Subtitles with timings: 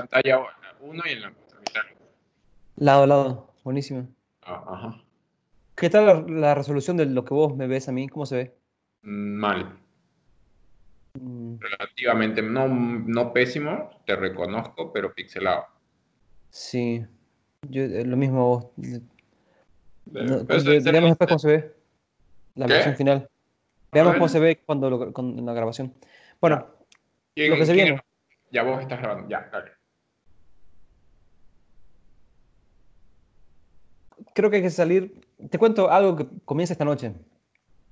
[0.00, 0.40] pantalla
[0.80, 1.82] 1 y en la mitad.
[2.76, 4.08] Lado a lado, buenísimo.
[4.42, 5.02] Ah, ajá.
[5.76, 8.08] ¿Qué tal la, la resolución de lo que vos me ves a mí?
[8.08, 8.54] ¿Cómo se ve?
[9.02, 9.78] Mal.
[11.14, 15.66] Mm, Relativamente, no, no pésimo, te reconozco, pero pixelado.
[16.50, 17.04] sí,
[17.68, 18.66] yo, eh, lo mismo vos.
[20.06, 21.74] No, pues, veamos después cómo se ve
[22.54, 22.72] la ¿Qué?
[22.74, 23.28] versión final.
[23.92, 25.94] Veamos cómo se ve cuando lo- con la grabación.
[26.40, 26.66] Bueno,
[27.34, 28.00] ¿Quién- lo que se viene.
[28.52, 29.72] Ya vos estás grabando, ya, dale.
[34.40, 35.20] Creo que hay que salir.
[35.50, 37.12] Te cuento algo que comienza esta noche.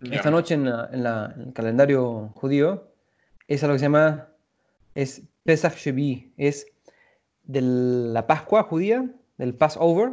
[0.00, 2.88] Esta noche en, la- en la- en el calendario judío
[3.48, 4.28] es algo que se llama
[4.94, 6.66] es Pesach Shevi, es
[7.44, 10.12] de la Pascua judía, del Passover,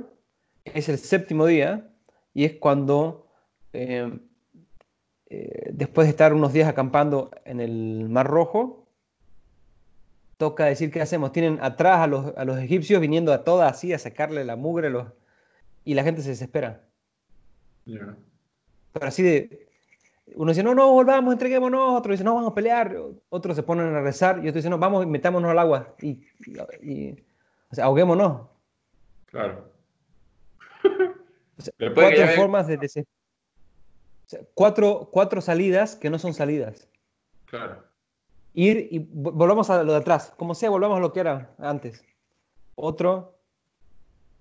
[0.64, 1.88] es el séptimo día
[2.34, 3.28] y es cuando
[3.74, 4.20] eh,
[5.30, 8.88] eh, después de estar unos días acampando en el Mar Rojo,
[10.38, 11.32] toca decir qué hacemos.
[11.32, 14.88] Tienen atrás a los, a los egipcios viniendo a todas así a sacarle la mugre
[14.88, 15.08] a los,
[15.86, 16.84] y la gente se desespera.
[17.86, 18.18] Ya.
[18.92, 19.70] Pero así de.
[20.34, 21.98] Uno dice, no, no, volvamos, entreguémonos.
[21.98, 22.98] Otro dice, no, vamos a pelear.
[23.30, 24.38] Otros se ponen a rezar.
[24.38, 25.96] Y otro dice, no, vamos, metámonos al agua.
[26.02, 26.24] Y,
[26.82, 27.12] y-
[27.72, 28.42] o sea, ahoguémonos.
[29.28, 29.70] Claro.
[31.58, 33.04] O sea, cuatro formas de des- o
[34.28, 36.88] sea, cuatro, cuatro salidas que no son salidas.
[37.46, 37.84] Claro.
[38.56, 40.34] Ir y vo- volvamos a lo de atrás.
[40.38, 42.04] Como sea, volvamos a lo que era antes.
[42.76, 43.35] Otro.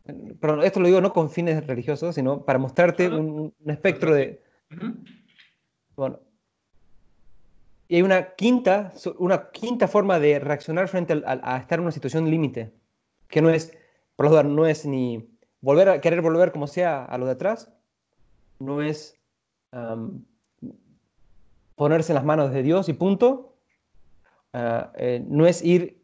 [0.04, 4.42] Pero esto lo digo no con fines religiosos, sino para mostrarte un, un espectro de.
[5.96, 6.20] Bueno.
[7.88, 11.84] Y hay una quinta, una quinta forma de reaccionar frente al- al- a, estar en
[11.84, 12.72] una situación límite,
[13.28, 13.76] que no es,
[14.16, 15.28] por dudas, no es ni
[15.60, 17.70] volver a querer volver como sea a lo de atrás,
[18.58, 19.18] no es
[19.72, 20.24] am,
[21.76, 23.54] ponerse en las manos de Dios y punto,
[24.54, 26.02] ah, eh, no es ir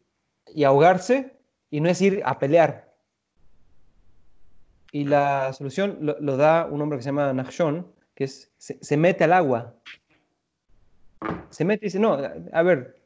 [0.53, 1.35] y ahogarse
[1.71, 2.90] y no es ir a pelear.
[4.91, 8.77] Y la solución lo, lo da un hombre que se llama Nachshon, que es, se,
[8.83, 9.73] se mete al agua.
[11.49, 12.17] Se mete y dice, no,
[12.51, 12.99] a ver,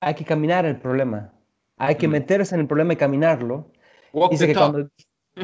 [0.00, 1.32] hay que caminar el problema.
[1.76, 2.12] Hay que Mm.
[2.12, 3.70] meterse en el problema y caminarlo.
[4.12, 4.72] Walk Dice the que talk.
[4.72, 4.90] cuando...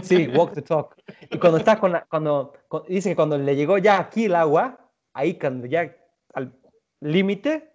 [0.03, 0.97] Sí, walk the talk.
[1.31, 2.05] Y cuando estás con la...
[2.07, 5.95] Cuando, cu- dice que cuando le llegó ya aquí el agua, ahí cuando ya
[6.35, 6.53] al
[7.01, 7.71] límite,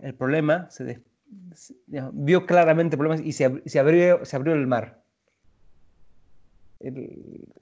[0.00, 1.00] el problema se, des-
[1.54, 5.01] se- digamos, vio claramente el problema y se, se abrió, se abrió el mar.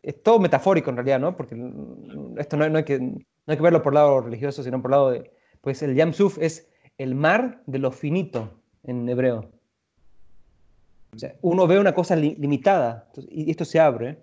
[0.03, 1.37] Es todo metafórico en realidad, ¿no?
[1.37, 1.55] Porque
[2.39, 4.93] esto no, hay que, no hay que verlo por el lado religioso, sino por el
[4.93, 5.31] lado de...
[5.61, 8.51] Pues el Yam Suf es el mar de lo finito
[8.85, 9.51] en hebreo.
[11.15, 14.19] O sea, uno ve una cosa li- limitada y esto se abre.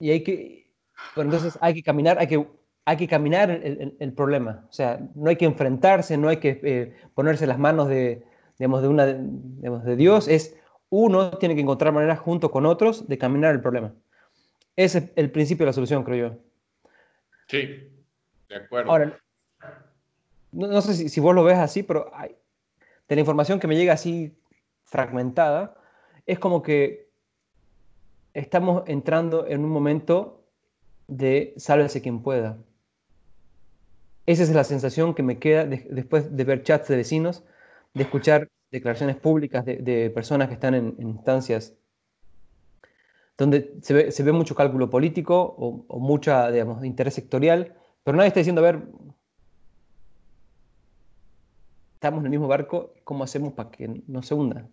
[0.00, 0.72] Y hay que,
[1.16, 2.46] entonces hay que caminar, hay que,
[2.84, 4.66] hay que caminar el, problema.
[4.68, 8.24] O sea, no hay que enfrentarse, no hay que eh, ponerse las manos de,
[8.58, 10.26] digamos, de, una, digamos, de Dios.
[10.26, 10.56] Es
[10.90, 13.94] uno tiene que encontrar maneras junto con otros de caminar el problema.
[14.76, 16.38] Ese es el principio de la solución, creo yo.
[17.48, 17.90] Sí,
[18.48, 18.90] de acuerdo.
[18.90, 19.18] Ahora,
[20.52, 22.36] no, no sé si, si vos lo ves así, pero hay-
[23.08, 24.38] de la información que me llega así
[24.84, 25.76] fragmentada,
[26.26, 27.08] es como que
[28.34, 30.44] estamos entrando en un momento
[31.06, 32.58] de sálvese quien pueda.
[34.26, 37.44] Esa es la sensación que me queda de- después de ver chats de vecinos,
[37.94, 41.74] de escuchar declaraciones públicas de, de personas que están en, en instancias
[43.36, 48.16] donde se ve, se ve mucho cálculo político o, o mucha, digamos, interés sectorial, pero
[48.16, 48.82] nadie está diciendo, a ver,
[51.94, 54.68] estamos en el mismo barco, ¿cómo hacemos para que no se hunda?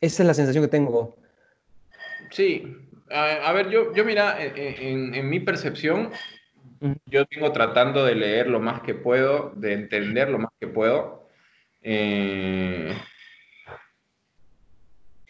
[0.00, 1.16] Esa es la sensación que tengo.
[2.30, 2.62] Sí,
[3.10, 6.10] a, a ver, yo, yo mira, en, en- en mi percepción,
[7.06, 11.28] yo vengo tratando de leer lo más que puedo, de entender lo más que puedo.
[11.82, 12.92] eh,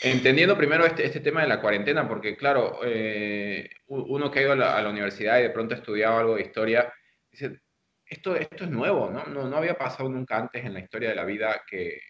[0.01, 4.53] entendiendo primero este, este tema de la cuarentena, porque claro, eh, uno que ha ido
[4.53, 6.93] a la, a la universidad y de pronto ha estudiado algo de historia,
[7.31, 7.61] dice,
[8.07, 9.25] esto, esto es nuevo, ¿no?
[9.25, 12.01] No, no había pasado nunca antes en la historia de la vida que,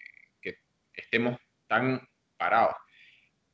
[0.41, 0.57] que
[0.93, 2.07] estemos tan
[2.37, 2.75] parados.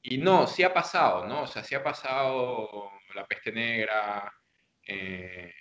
[0.02, 1.44] Y no, sí ha pasado, ¿no?
[1.44, 4.34] O sea, sí ha pasado la peste negra,
[4.86, 5.54] eh,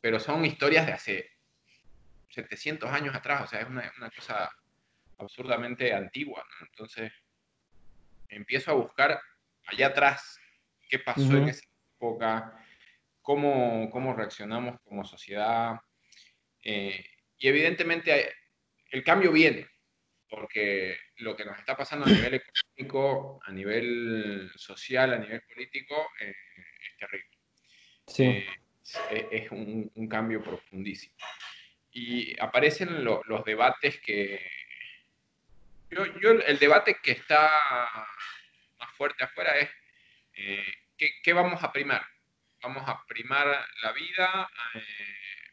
[0.00, 1.30] pero son historias de hace
[2.30, 4.50] 700 años atrás, o sea, es una, una cosa
[5.18, 6.66] absurdamente antigua, ¿no?
[6.66, 7.12] Entonces,
[8.34, 9.20] empiezo a buscar
[9.66, 10.38] allá atrás
[10.88, 11.48] qué pasó en Ujú.
[11.50, 11.64] esa
[11.96, 12.66] época,
[13.20, 15.76] cómo, cómo reaccionamos como sociedad,
[16.62, 17.04] eh,
[17.38, 18.32] y evidentemente
[18.90, 19.68] el cambio viene,
[20.28, 25.94] porque lo que nos está pasando a nivel económico, a nivel social, a nivel político,
[26.20, 27.38] eh, es terrible.
[28.06, 28.24] Sí.
[28.24, 28.46] Eh,
[29.10, 31.14] es, es un, un cambio profundísimo.
[31.92, 34.40] Y aparecen lo- los debates que,
[35.92, 37.50] Yo, yo, el debate que está
[38.78, 39.68] más fuerte afuera es
[40.32, 42.02] eh, ¿qué, ¿qué, vamos a primar?
[42.62, 43.46] ¿Vamos a primar
[43.82, 45.50] la vida eh,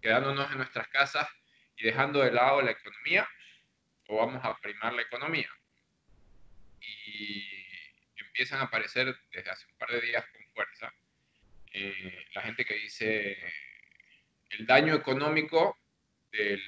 [0.00, 1.28] quedándonos en nuestras casas
[1.76, 3.28] y dejando de lado la economía?
[4.06, 5.50] ¿O vamos a primar la economía?
[6.80, 7.46] Y
[8.16, 10.90] empiezan a aparecer desde hace un par de días con fuerza
[11.74, 13.36] eh, la gente que dice
[14.48, 15.78] el daño económico
[16.32, 16.58] de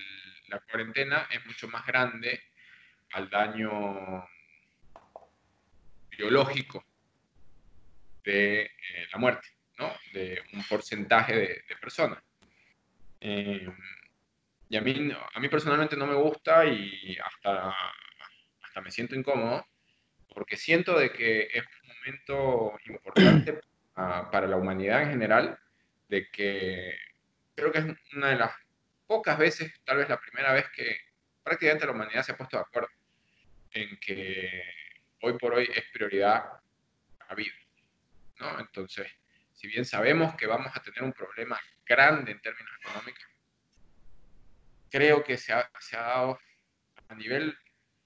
[0.49, 2.52] la cuarentena es mucho más grande
[3.13, 4.29] al daño
[6.11, 6.85] biológico
[8.25, 8.71] de eh,
[9.13, 9.49] la muerte,
[9.79, 9.93] ¿no?
[10.13, 12.23] de un porcentaje de, personas.
[13.21, 13.69] Eh,
[14.69, 17.75] y a mí, a mí personalmente no me gusta y hasta,
[18.63, 19.67] hasta me siento incómodo
[20.35, 23.61] porque siento de que es un momento importante
[23.95, 25.59] para la humanidad en general,
[26.09, 26.97] de que
[27.55, 28.53] creo que es una de las
[29.07, 30.97] pocas veces, tal vez la primera vez que
[31.43, 32.89] prácticamente la humanidad se ha puesto de acuerdo
[33.73, 34.65] en que
[35.23, 36.45] hoy por hoy es prioridad
[37.29, 37.55] la vida.
[38.39, 38.61] ¿no?
[38.61, 39.07] Entonces,
[39.53, 43.25] si bien sabemos que vamos a tener un problema grande en términos económicos,
[44.91, 46.41] creo que se ha, se ha dado
[47.09, 47.57] a nivel,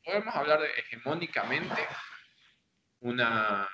[0.05, 1.83] podemos hablar de hegemónicamente,
[3.01, 3.69] una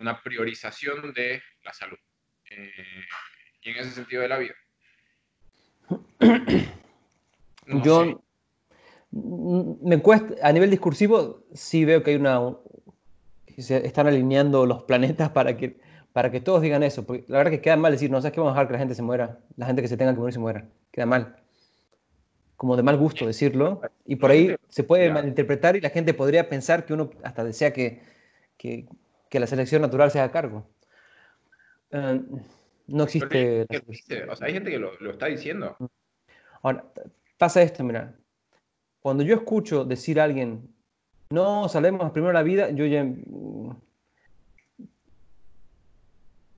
[0.00, 1.98] una priorización de la salud
[2.46, 3.06] eh,
[3.62, 4.54] y en ese sentido de la vida.
[7.84, 8.24] Yo
[9.12, 12.56] me cuesta, a nivel discursivo, sí veo que hay una.
[13.58, 15.80] se están alineando los planetas para que,
[16.12, 17.04] para que todos digan eso.
[17.04, 18.78] Porque la verdad que queda mal decir, no, ¿sabes qué vamos a dejar que la
[18.78, 19.40] gente se muera?
[19.56, 20.68] La gente que se tenga que morir se muera.
[20.92, 21.36] Queda mal.
[22.56, 23.80] Como de mal gusto decirlo.
[24.06, 27.72] Y por ahí se puede malinterpretar y la gente podría pensar que uno hasta desea
[27.72, 28.02] que,
[28.56, 28.86] que,
[29.28, 30.66] que la selección natural se haga cargo.
[31.90, 32.20] Eh,
[32.86, 33.66] no existe...
[34.28, 35.76] O sea, hay gente que lo, está diciendo.
[36.62, 36.84] Ahora,
[37.38, 38.14] pasa esto, mira.
[39.00, 40.68] Cuando yo escucho decir a alguien,
[41.30, 43.04] no, salemos primero la vida, yo ya...
[43.04, 43.76] Mm,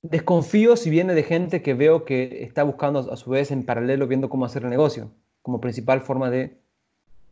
[0.01, 4.05] desconfío si viene de gente que veo que está buscando a su vez en paralelo
[4.05, 5.11] viendo cómo hacer el negocio,
[5.41, 6.57] como principal forma de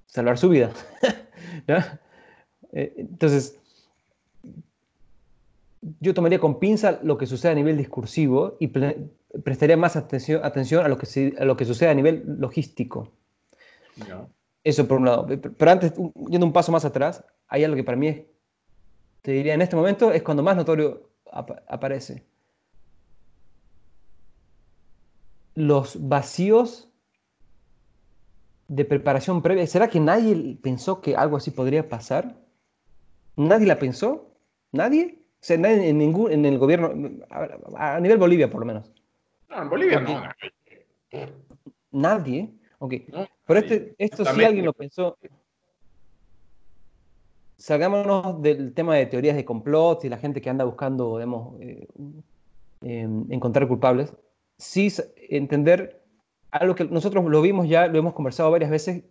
[0.07, 0.71] salvar su vida.
[2.73, 3.59] Eh, entonces,
[5.99, 8.67] yo tomaría con pinza lo que sucede a nivel discursivo y
[9.43, 13.09] prestaría más atención, a lo que sucede a nivel logístico.
[14.63, 15.27] Eso por un lado.
[15.27, 15.93] Pero antes,
[16.29, 18.21] yendo un paso más atrás, hay algo que para mí es,
[19.21, 22.25] te diría, en este momento es cuando más notorio aparece.
[25.55, 26.91] Los vacíos
[28.71, 29.67] de preparación previa.
[29.67, 32.37] ¿Será que nadie pensó que algo así podría pasar?
[33.35, 34.33] ¿Nadie la pensó?
[34.71, 35.19] ¿Nadie?
[35.41, 36.93] O sea, nadie en, ningún, en el gobierno,
[37.29, 38.89] a, nivel Bolivia por lo menos.
[39.49, 40.23] No, en Bolivia no.
[41.91, 42.53] Nadie.
[42.81, 42.95] Ok.
[43.45, 45.15] Pero este, esto sí alguien lo pensó.
[47.57, 51.87] Salgámonos del tema de teorías de complot y la gente que anda buscando, digamos, eh,
[52.81, 54.11] em, encontrar culpables.
[54.57, 54.91] Sí
[55.29, 56.01] entender
[56.49, 59.03] algo que nosotros lo vimos ya, lo hemos conversado varias veces,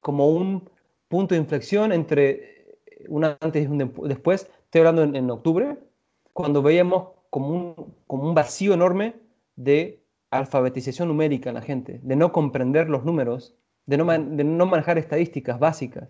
[0.00, 0.70] como un
[1.08, 2.78] punto de inflexión entre
[3.08, 5.76] un antes y un después estoy hablando en, octubre,
[6.32, 9.16] cuando veíamos como un, como un vacío enorme
[9.56, 9.99] de
[10.30, 13.56] alfabetización numérica en la gente, de no comprender los números,
[13.86, 16.08] de no, de no manejar estadísticas básicas.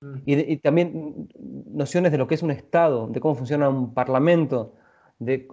[0.00, 0.16] Mm.
[0.26, 1.28] Y, también
[1.66, 4.74] nociones de lo que es un Estado, de cómo funciona un parlamento,
[5.18, 5.48] de,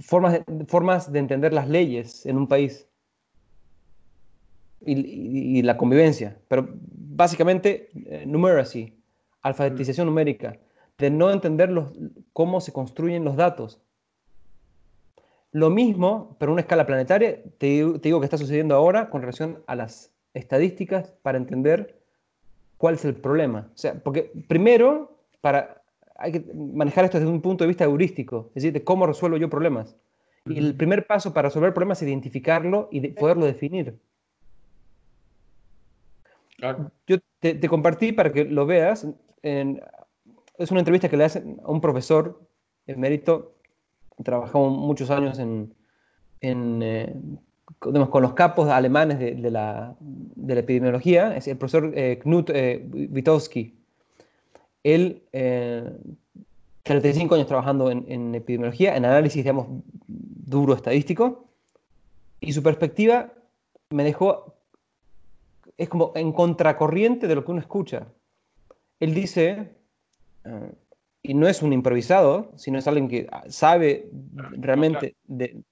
[0.00, 2.88] formas, de, formas de entender las leyes en un país
[4.80, 6.38] y, la convivencia.
[6.48, 8.96] Pero básicamente, eh, numeracy,
[9.42, 10.58] alfabetización numérica,
[10.98, 11.70] de no entender
[12.32, 13.80] cómo se construyen los datos.
[15.52, 19.62] Lo mismo, pero a una escala planetaria, te, digo que está sucediendo ahora con relación
[19.66, 22.00] a las estadísticas para entender
[22.76, 23.68] cuál es el problema.
[23.74, 25.82] O sea, porque primero, para,
[26.16, 29.36] hay que manejar esto desde un punto de vista heurístico, es decir, de cómo resuelvo
[29.36, 29.96] yo problemas.
[30.46, 33.98] Y el primer paso para resolver problemas es identificarlo y poderlo definir.
[37.06, 39.06] Yo te, te, compartí para que lo veas
[40.60, 42.38] es una entrevista que le hacen a un profesor
[42.86, 43.54] emérito,
[44.22, 45.38] trabajó muchos años
[46.40, 47.14] eh,
[47.78, 49.96] con los capos alemanes de, la,
[50.48, 53.76] epidemiología, es el profesor eh, Knut eh, Witowski.
[54.82, 55.22] Él,
[56.82, 59.66] 35 años trabajando en, en, epidemiología, en análisis, digamos,
[60.06, 61.44] duro estadístico,
[62.40, 63.32] y su perspectiva
[63.90, 64.54] me dejó,
[65.76, 68.06] es como en contracorriente de lo que uno escucha.
[68.98, 69.70] Él dice,
[70.44, 70.72] eh,
[71.22, 75.62] y no es un improvisado, sino es alguien que sabe realmente de...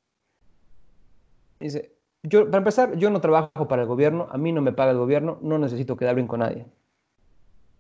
[1.59, 4.90] Dice, yo, para empezar, yo no trabajo para el gobierno, a mí no me paga
[4.90, 6.67] el gobierno, no necesito quedar bien con nadie.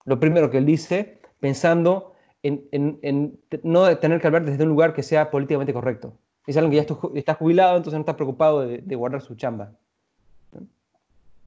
[0.04, 4.94] Lo primero que él dice, pensando en, en, no tener que hablar desde un lugar
[4.94, 6.16] que sea políticamente correcto.
[6.46, 9.72] Es alguien que ya está jubilado, entonces no está preocupado de, de guardar su chamba,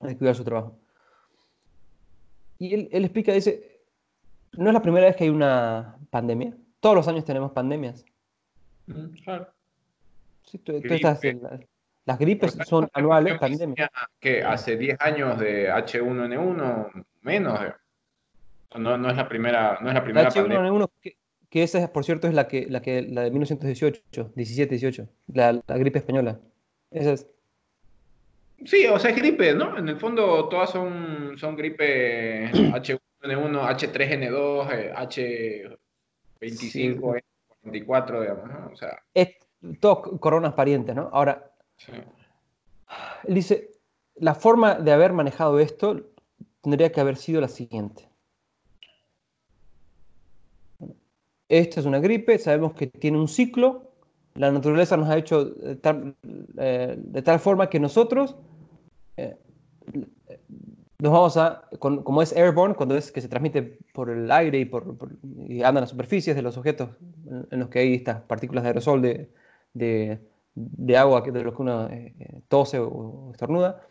[0.02, 0.78] de cuidar su trabajo.
[2.60, 3.82] Y él, él explica, dice,
[4.54, 6.56] no es la primera vez que hay una pandemia.
[6.80, 8.06] Todos los años tenemos pandemias.
[8.86, 9.48] Mm, claro.
[10.44, 11.60] Sí, tú, tú estás en la,
[12.06, 13.90] las gripes son anuales, pandemias.
[14.20, 17.60] Que hace 10 años de H1N1, menos.
[18.76, 21.18] No, no, es la primera, no es la primera H1N1, que,
[21.50, 25.62] que, esa, por cierto, es la, que, la, que, la de 1918, 17, 18, la,
[25.66, 26.40] la gripe española.
[26.90, 27.28] Esa es.
[28.66, 29.78] Sí, o sea, es gripe, ¿no?
[29.78, 34.98] En el fondo todas son, son gripe H1N1, H3N2,
[36.42, 37.22] H25,
[37.64, 38.70] H24, digamos, ¿no?
[38.74, 39.02] O sea.
[39.14, 39.30] Es,
[39.80, 41.10] todos coronas parientes, ¿no?
[41.12, 41.52] Ahora,
[43.24, 43.72] él dice,
[44.16, 46.12] la forma de haber manejado esto
[46.62, 48.10] tendría que haber sido la siguiente.
[51.50, 53.92] Esta es una gripe, sabemos que tiene un ciclo,
[54.36, 56.16] la naturaleza nos ha hecho de tal,
[56.58, 58.38] eh, forma que nosotros
[59.18, 59.38] eh,
[61.02, 64.66] nos vamos a, como es airborne, cuando es que se transmite por el aire y,
[64.66, 64.98] por,
[65.48, 66.92] y anda en las superficies de los objetos
[67.50, 70.22] en, los que hay estas partículas de aerosol de,
[70.54, 73.82] de agua de lo que uno eh, eh, tose o estornuda,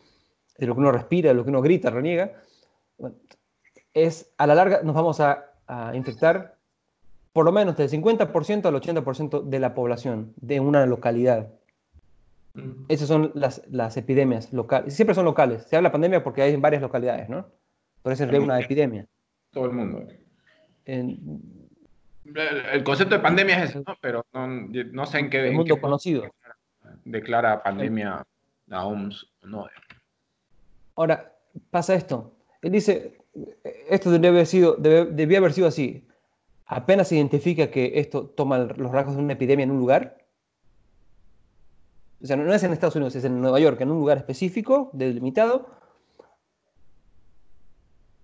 [0.57, 2.33] de lo que uno respira, de lo que uno grita, reniega,
[3.93, 5.47] es a la larga nos vamos a,
[5.95, 6.57] infectar
[7.33, 11.49] por lo menos del 50% al 80% de la población de una localidad.
[12.55, 12.85] Mm.
[12.89, 14.95] Esas son las, las epidemias locales.
[14.95, 15.65] Siempre son locales.
[15.65, 17.47] Se habla pandemia porque hay en varias localidades, ¿no?
[18.03, 19.07] Por eso es una epidemia.
[19.53, 20.07] Todo el mundo.
[20.85, 23.97] el concepto de pandemia es eso, ¿no?
[24.01, 25.49] pero no, no sé en qué...
[25.49, 26.25] El mundo conocido
[27.05, 28.25] declara pandemia
[28.67, 29.67] la OMS no.
[30.97, 31.33] Ahora,
[31.71, 32.33] pasa esto.
[32.63, 33.19] Él dice,
[33.89, 36.07] esto debe haber sido, debía haber sido así.
[36.67, 40.19] Apenas se identifica que esto toma los rasgos de una epidemia en un lugar.
[42.23, 44.91] O sea, no es en Estados Unidos, es en Nueva York, en un lugar específico,
[44.93, 45.69] delimitado.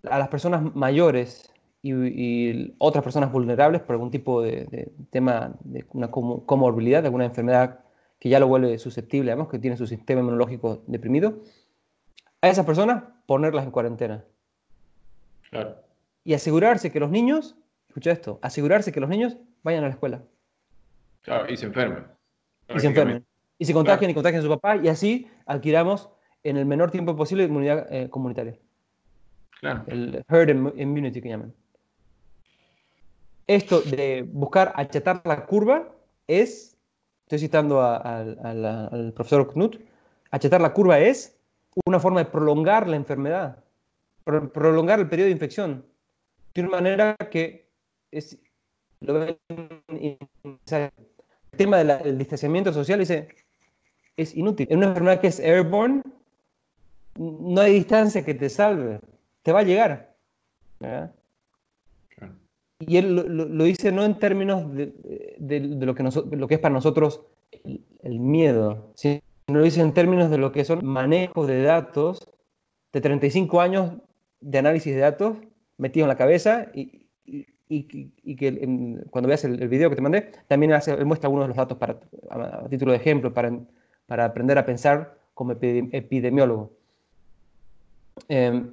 [0.08, 1.50] A las personas mayores
[1.82, 7.80] y, otras personas vulnerables por algún tipo de, tema de una comorbilidad, de alguna enfermedad
[8.18, 11.40] que ya lo vuelve susceptible, además, que tiene su sistema inmunológico deprimido,
[12.40, 14.24] a esas personas ponerlas en cuarentena.
[15.50, 15.76] Claro.
[16.24, 17.56] Y asegurarse que los niños,
[17.88, 20.22] escucha esto, asegurarse que los niños vayan a la escuela.
[21.22, 22.06] Claro, y se enfermen.
[22.74, 23.24] Y se enfermen.
[23.58, 26.10] Y se contagien y contagien a su papá y así adquiramos
[26.42, 28.56] en el menor tiempo posible inmunidad eh, comunitaria.
[29.60, 29.84] Claro.
[29.86, 31.54] El herd immunity que llaman.
[33.46, 35.88] Esto de buscar achatar la curva
[36.26, 36.76] es
[37.26, 39.80] estoy citando al profesor Knut,
[40.30, 41.36] achatar la curva es
[41.84, 43.64] una forma de prolongar la enfermedad,
[44.24, 45.84] prolongar el periodo de infección,
[46.54, 47.68] de una manera que
[48.12, 48.38] es,
[49.00, 49.38] el
[51.56, 53.28] tema del distanciamiento social dice,
[54.16, 54.66] es inútil.
[54.70, 56.02] En una enfermedad que es airborne,
[57.18, 59.00] no hay distancia que te salve,
[59.42, 60.14] te va a llegar.
[62.78, 67.22] Y él lo, dice no en términos de, lo, que lo que es para nosotros
[68.02, 72.28] el, miedo, sino lo dice en términos de lo que son manejos de datos
[72.92, 73.92] de 35 años
[74.40, 75.38] de análisis de datos
[75.78, 77.06] metido en la cabeza y,
[77.68, 78.10] que
[79.10, 81.98] cuando veas el, video que te mandé, también hace, muestra algunos de los datos para,
[82.30, 83.50] a, título de ejemplo, para,
[84.06, 86.72] para, aprender a pensar como epidemiólogo.
[88.28, 88.72] Em,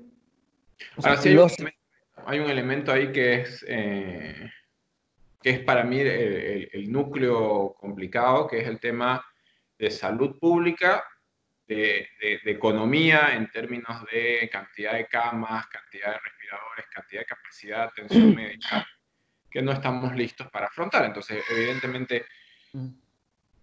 [2.25, 4.51] hay un elemento ahí que es, eh,
[5.41, 9.25] que es para mí el, núcleo complicado, que es el tema
[9.77, 11.03] de salud pública,
[11.67, 12.07] de,
[12.45, 18.35] economía en términos de cantidad de camas, cantidad de respiradores, cantidad de capacidad de atención
[18.35, 18.87] médica,
[19.49, 21.05] que no estamos listos para afrontar.
[21.05, 22.25] Entonces, evidentemente,
[22.73, 22.87] mm.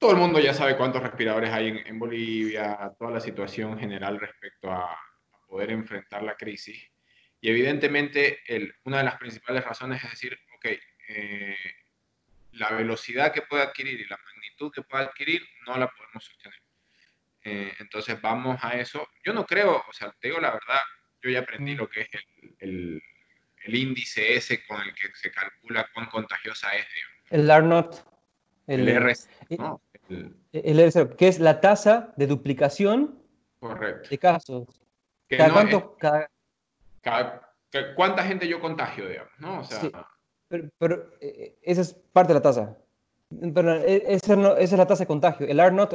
[0.01, 4.73] Todo el mundo ya sabe cuántos respiradores hay en, Bolivia, toda la situación general respecto
[4.73, 4.99] a
[5.47, 6.91] poder enfrentar la crisis.
[7.39, 8.41] Y evidentemente
[8.85, 10.67] una de las principales razones es decir, ok,
[11.09, 11.57] eh,
[12.53, 16.59] la velocidad que puede adquirir y la magnitud que puede adquirir no la podemos sostener.
[17.45, 19.07] Eh, entonces vamos a eso.
[19.23, 20.81] Yo no creo, o sea, te digo la verdad,
[21.23, 22.09] yo ya aprendí lo que es
[22.59, 23.03] el,
[23.65, 26.87] el, índice ese con el que se calcula cuán contagiosa es.
[27.29, 28.03] El R not.
[28.67, 29.13] El, R,
[29.59, 29.83] ¿no?
[30.11, 33.19] El, R0, que es la tasa de duplicación
[33.59, 34.09] Correcto.
[34.09, 34.67] de casos.
[35.29, 36.31] cada, cuánto, cada,
[37.95, 39.33] ¿Cuánta gente yo contagio, digamos?
[39.39, 39.63] ¿no?
[40.79, 42.77] pero, eh, esa es parte de la tasa.
[43.55, 45.47] Pero e, esa, es la tasa de contagio.
[45.47, 45.95] El R not,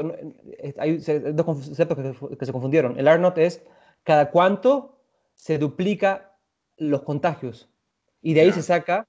[0.77, 1.97] hay dos conceptos
[2.37, 2.97] que, se confundieron.
[2.97, 3.61] El R not es
[4.03, 4.97] cada cuánto
[5.33, 6.31] se duplica
[6.77, 7.69] los contagios.
[8.21, 9.05] Y de ahí se saca,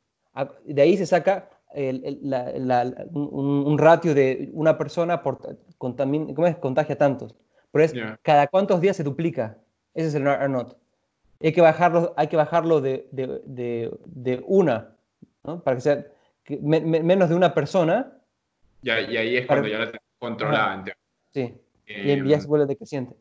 [0.65, 5.39] de ahí se saca un, ratio de una persona por
[5.79, 6.57] ¿cómo es?
[6.57, 7.35] contagia tantos.
[7.71, 9.59] Pero es cada cuántos días se duplica.
[9.95, 10.77] Ese es el R not.
[11.43, 14.97] Hay que bajarlo, hay que bajarlo de, de, de, una,
[15.45, 15.63] ¿no?
[15.63, 16.07] para que sea
[16.63, 18.13] menos de una persona.
[18.81, 20.85] Ya, y ahí es cuando ya la tenés controlada.
[21.33, 21.55] Sí,
[21.87, 23.15] y em, ya se vuelve decreciente.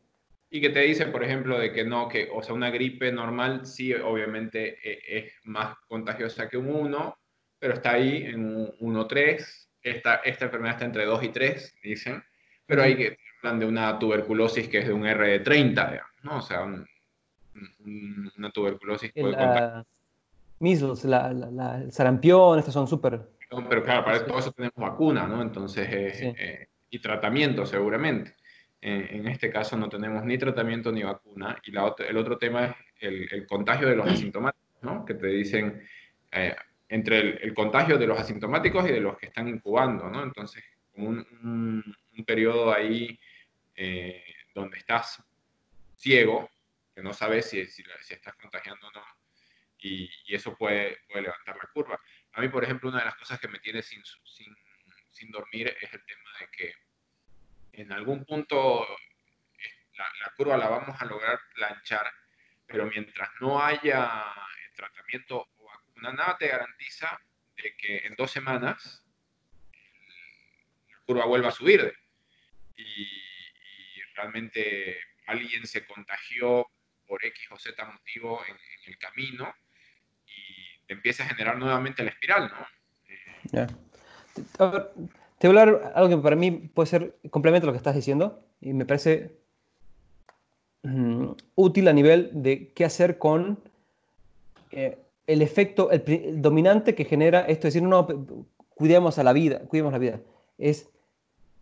[0.48, 3.66] Y que te dice, por ejemplo, de que no, que, o sea, una gripe normal
[3.66, 7.18] sí, obviamente e, es más contagiosa que un 1,
[7.66, 9.44] pero está ahí en un 1-3.
[9.82, 12.22] Esta, esta enfermedad está entre 2 y 3, dicen.
[12.64, 16.12] Pero hay que hablan de una tuberculosis que es de un R de 30, digamos,
[16.22, 16.38] ¿no?
[16.38, 16.62] O sea,
[18.36, 19.84] una tuberculosis puede
[20.60, 23.20] Measles, la, la, el sarampión, estos son súper...
[23.68, 25.42] pero claro, para todo eso tenemos vacuna, ¿no?
[25.42, 28.36] Entonces, eh, eh, y tratamiento seguramente.
[28.80, 31.60] Eh, en este caso no tenemos ni tratamiento ni vacuna.
[31.64, 35.04] Y la el otro tema es el, el, contagio de los asintomáticos, ¿no?
[35.04, 35.82] Que te dicen
[36.88, 40.22] entre el, el, contagio de los asintomáticos y de los que están incubando, ¿no?
[40.22, 43.18] Entonces, como un, un, periodo ahí
[44.54, 45.22] donde estás
[45.96, 46.48] ciego,
[46.94, 49.04] que no sabes si, si, si estás contagiando o no
[49.78, 52.00] y, eso puede, puede, levantar la curva.
[52.32, 54.54] A mí, por ejemplo, una de las cosas que me tiene sin, sin,
[55.10, 56.74] sin dormir es el tema de que
[57.72, 62.10] en algún punto eh, la, la, curva la vamos a lograr planchar,
[62.66, 64.24] pero mientras no haya
[64.74, 65.48] tratamiento
[66.12, 67.20] nada te garantiza
[67.56, 69.02] de que en dos semanas
[70.90, 71.92] la curva vuelva a subir.
[72.76, 76.66] Y, y realmente alguien se contagió
[77.06, 79.52] por X o Z motivo en, el camino
[80.88, 83.66] empieza a generar nuevamente la espiral, ¿no?
[85.38, 87.94] Te voy a hablar algo que para mí puede ser complemento a lo que estás
[87.94, 89.36] diciendo y me parece
[90.82, 93.62] mm, útil a nivel de qué hacer con
[94.70, 98.06] eh, el efecto el, dominante que genera esto, es decir, no,
[98.74, 100.20] cuidemos a la vida, cuidemos la vida.
[100.58, 100.88] Es,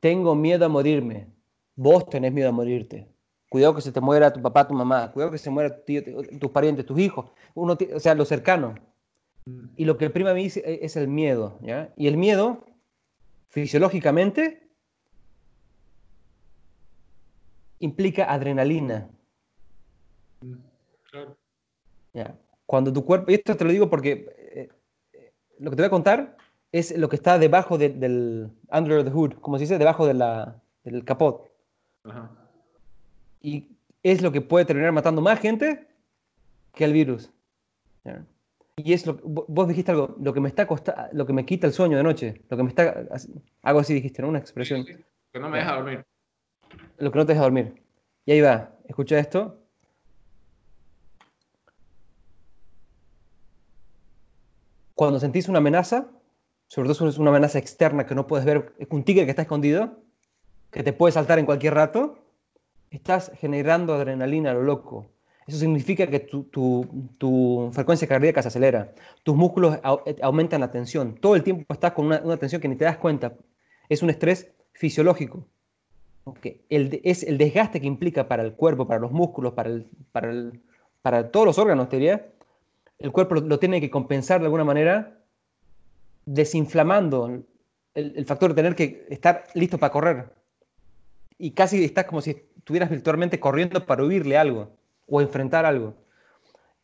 [0.00, 1.28] tengo miedo a morirme,
[1.76, 3.08] vos tenés miedo a morirte.
[3.48, 6.84] Cuidado que se te muera tu papá, tu mamá, cuidado que se muera tus parientes,
[6.84, 8.74] tus hijos, uno, o sea, lo cercano.
[9.76, 11.92] Y lo que prima a mí es el miedo, ¿ya?
[11.96, 12.66] Y el miedo,
[13.50, 14.66] fisiológicamente,
[17.78, 19.10] implica adrenalina.
[21.10, 21.36] Claro.
[22.14, 22.38] ¿Ya?
[22.74, 24.68] Cuando tu cuerpo, y esto te lo digo porque eh,
[25.60, 26.36] lo que te voy a contar
[26.72, 30.60] es lo que está debajo del under the hood, como se dice, debajo de la,
[30.82, 31.48] del capot.
[33.40, 33.68] Y
[34.02, 35.86] es lo que puede terminar matando más gente
[36.74, 37.30] que el virus.
[38.74, 41.68] Y es lo vos dijiste algo, lo que me está costando, lo que me quita
[41.68, 43.06] el sueño de noche, lo que me está,
[43.62, 44.30] algo así dijiste, ¿no?
[44.30, 44.84] Una expresión.
[44.84, 46.04] que no me deja dormir.
[46.98, 47.80] Lo que no te deja dormir.
[48.26, 49.63] Y ahí va, escucha esto.
[54.94, 56.08] Cuando sentís una amenaza,
[56.68, 59.30] sobre todo si es una amenaza externa que no puedes ver, es un tigre que
[59.30, 59.98] está escondido,
[60.70, 62.18] que te puede saltar en cualquier rato,
[62.90, 65.06] estás generando adrenalina a lo loco.
[65.46, 71.36] Eso significa que tu, frecuencia cardíaca se acelera, tus músculos eh, aumentan la tensión, todo
[71.36, 73.34] el tiempo estás con una, tensión que ni te das cuenta.
[73.88, 75.46] Es un estrés fisiológico.
[76.68, 79.70] es el desgaste que implica para el cuerpo, para los músculos, para,
[80.12, 80.32] para,
[81.02, 82.33] para todos los órganos, te diría.
[82.98, 85.20] El cuerpo lo, tiene que compensar de alguna manera
[86.26, 87.44] desinflamando
[87.94, 90.32] el, factor de tener que estar listo para correr.
[91.38, 94.76] Y casi estás como si estuvieras virtualmente corriendo para huirle algo
[95.06, 95.94] o enfrentar algo.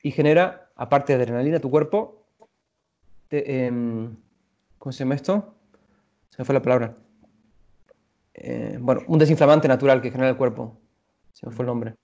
[0.03, 2.27] Y genera, aparte de adrenalina, tu cuerpo,
[3.31, 4.17] em,
[4.79, 5.55] ¿cómo se llama esto?
[6.31, 6.97] Se me fue la palabra.
[8.35, 10.79] Eh, bueno, un desinflamante natural que genera el cuerpo.
[11.33, 11.95] Se me fue el nombre.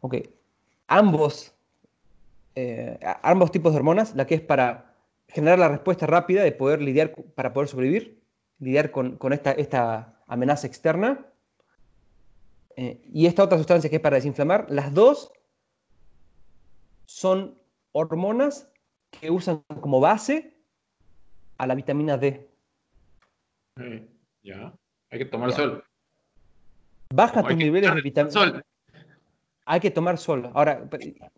[0.00, 0.16] Ok.
[0.88, 1.51] Ambos,
[2.54, 4.94] eh, ambos tipos de hormonas, la que es para
[5.28, 8.22] generar la respuesta rápida de poder lidiar, para poder sobrevivir,
[8.58, 11.26] lidiar con, esta, esta amenaza externa,
[12.76, 15.32] eh, y esta otra sustancia que es para desinflamar, las dos
[17.06, 17.58] son
[17.92, 18.70] hormonas
[19.10, 20.56] que usan como base
[21.58, 22.50] a la vitamina D.
[24.42, 24.74] ya,
[25.10, 25.84] hay que tomar sol.
[27.14, 28.64] Baja tus niveles de vitamina sol.
[29.64, 30.50] Hay que tomar sol.
[30.54, 30.88] Ahora,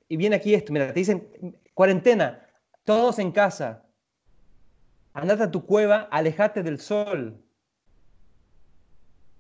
[0.08, 1.28] y viene aquí esto, mira, te dicen,
[1.74, 2.46] cuarentena,
[2.84, 3.84] todos en casa.
[5.12, 7.44] Andate a tu cueva, alejate del sol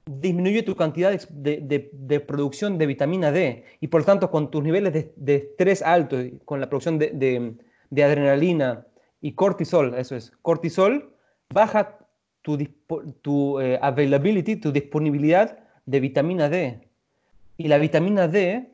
[0.06, 4.92] disminuye tu cantidad de, producción de vitamina D y por lo tanto con tus niveles
[5.16, 7.56] de, estrés alto, con la producción de,
[7.92, 8.86] adrenalina
[9.20, 11.14] y cortisol, eso es, cortisol,
[11.52, 11.98] baja
[12.42, 12.58] tu,
[13.22, 16.88] tu eh, availability, tu disponibilidad de vitamina D.
[17.56, 18.73] Y la vitamina D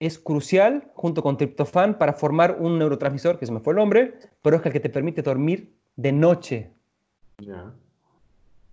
[0.00, 4.14] es crucial junto con triptofán para formar un neurotransmisor, que se me fue el nombre,
[4.40, 6.70] pero es el que te permite dormir de noche.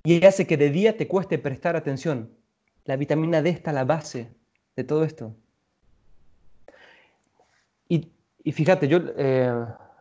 [0.04, 2.32] Y hace que de día te cueste prestar atención.
[2.86, 4.30] La vitamina D está a la base
[4.78, 5.36] de todo esto.
[7.90, 9.52] Y, fíjate, yo, eh,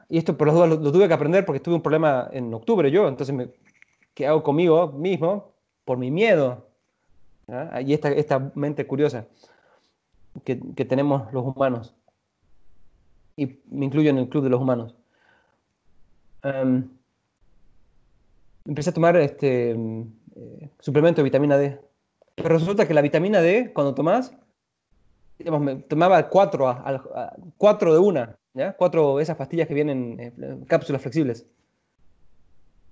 [0.09, 2.89] y esto por los dos lo, tuve que aprender porque tuve un problema en octubre
[2.93, 3.49] yo, entonces me,
[4.15, 5.53] ¿qué hago conmigo mismo?
[5.85, 6.69] Por mi miedo.
[7.85, 9.27] Y esta, esta mente curiosa
[10.45, 11.95] que, tenemos los humanos.
[13.37, 14.95] Y me incluyo en el club de los humanos.
[16.43, 16.89] Em,
[18.65, 21.81] empecé a tomar este eh, suplemento de vitamina D.
[22.35, 23.95] Pero resulta que la vitamina D, cuando
[25.61, 28.75] me tomaba cuatro, a, cuatro de una, ¿ya?
[28.75, 31.47] Cuatro de esas pastillas que vienen, eh, cápsulas flexibles.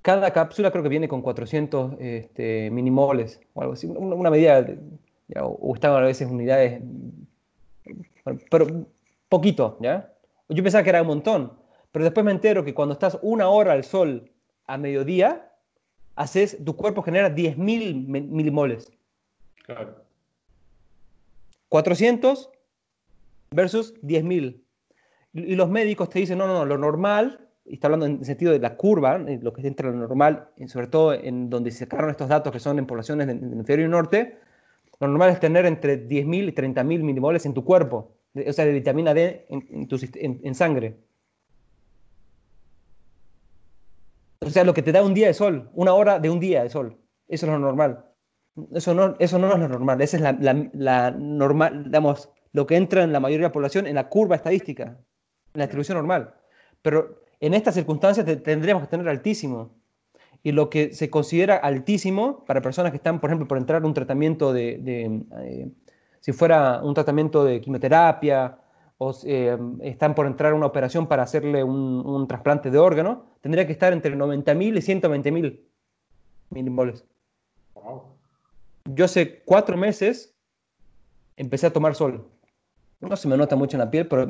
[0.02, 4.66] Cada cápsula creo que viene con 400 este, minimoles o algo así, una, medida,
[5.40, 6.82] o, están a veces unidades
[8.50, 8.86] pero
[9.28, 10.12] poquito, ¿ya?
[10.48, 11.52] Yo pensaba que era un montón,
[11.92, 14.30] pero después me entero que cuando estás una hora al sol
[14.66, 15.52] a mediodía,
[16.16, 17.56] haces, tu cuerpo genera 10.000
[18.06, 18.92] milimoles.
[19.64, 20.04] Claro.
[21.68, 22.50] 400
[23.50, 24.60] versus 10.000.
[25.32, 28.24] Y los médicos te dicen, no, no, no, lo normal, y está hablando en el
[28.24, 31.78] sentido de la curva, lo que es entre lo normal, sobre todo en donde se
[31.78, 34.38] sacaron estos datos que son en poblaciones del inferior y norte,
[35.00, 38.72] lo normal es tener entre 10.000 y 30.000 milimoles en tu cuerpo, o sea, de
[38.72, 40.96] vitamina D en, sangre.
[44.40, 46.62] O sea, lo que te da un día de sol, una hora de un día
[46.62, 46.98] de sol.
[47.28, 48.04] Eso es lo normal.
[48.72, 50.00] Eso no, eso no es lo normal.
[50.02, 50.22] Esa es
[50.74, 54.36] la, normal, digamos, lo que entra en la mayoría de la población en la curva
[54.36, 56.34] estadística, en la distribución normal.
[56.82, 59.83] Pero en estas circunstancias tendríamos que tener altísimo
[60.44, 63.86] y lo que se considera altísimo para personas que están, por ejemplo, por entrar a
[63.86, 64.78] un tratamiento de,
[65.40, 65.70] eh,
[66.20, 68.58] si fuera un tratamiento de quimioterapia
[68.98, 73.66] o eh, están por entrar a una operación para hacerle un, trasplante de órgano, tendría
[73.66, 75.60] que estar entre 90.000 y 120.000
[76.50, 77.06] milimoles.
[78.84, 80.34] Yo hace cuatro meses
[81.38, 82.28] empecé a tomar sol.
[83.00, 84.28] No se me nota mucho en la piel, pero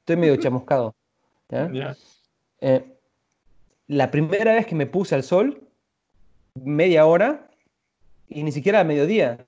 [0.00, 0.96] estoy medio chamuscado.
[1.48, 1.96] ¿ya?
[2.60, 2.93] Eh,
[3.86, 5.68] la primera vez que me puse al sol,
[6.54, 7.50] media hora,
[8.28, 9.44] y ni siquiera a mediodía.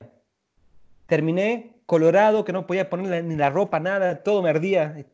[1.06, 5.06] Terminé colorado, que no podía poner ni la ropa, nada, todo me ardía.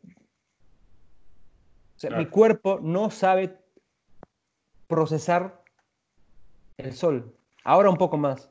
[1.96, 3.58] O sea, mi cuerpo no sabe
[4.88, 5.62] procesar
[6.78, 7.36] el sol.
[7.64, 8.48] Ahora un poco más.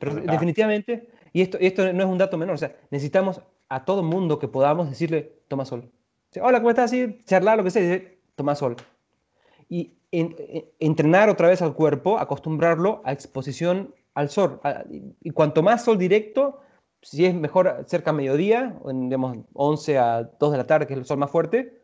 [0.00, 4.02] Pero definitivamente, y esto, esto no es un dato menor, o sea, necesitamos a todo
[4.02, 5.90] mundo que podamos decirle, toma sol.
[6.40, 6.90] Hola, ¿cómo estás?
[6.90, 8.00] Sí, charlar, lo que sea,
[8.34, 8.76] toma sol
[9.68, 9.92] y
[10.78, 14.60] entrenar otra vez al cuerpo, acostumbrarlo a exposición al sol.
[15.20, 16.60] y cuanto más sol directo,
[17.04, 20.94] si es mejor cerca a mediodía, en, digamos 11 a 2 de la tarde, que
[20.94, 21.82] es el sol más fuerte,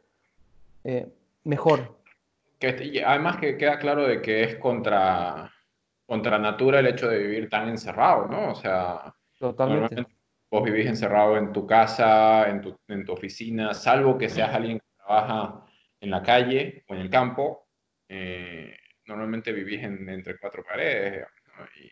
[0.84, 1.08] eh,
[1.44, 1.98] mejor.
[2.58, 5.52] Que, además que queda claro de que es contra,
[6.06, 8.52] contra natura el hecho de vivir tan encerrado, ¿no?
[8.52, 10.06] O sea, Totalmente.
[10.50, 14.78] vos vivís encerrado en tu casa, en tu, en tu oficina, salvo que seas alguien
[14.78, 15.64] que trabaja
[16.00, 17.66] en la calle o en el campo,
[18.12, 21.24] eh, normalmente vivís entre cuatro paredes
[21.80, 21.88] y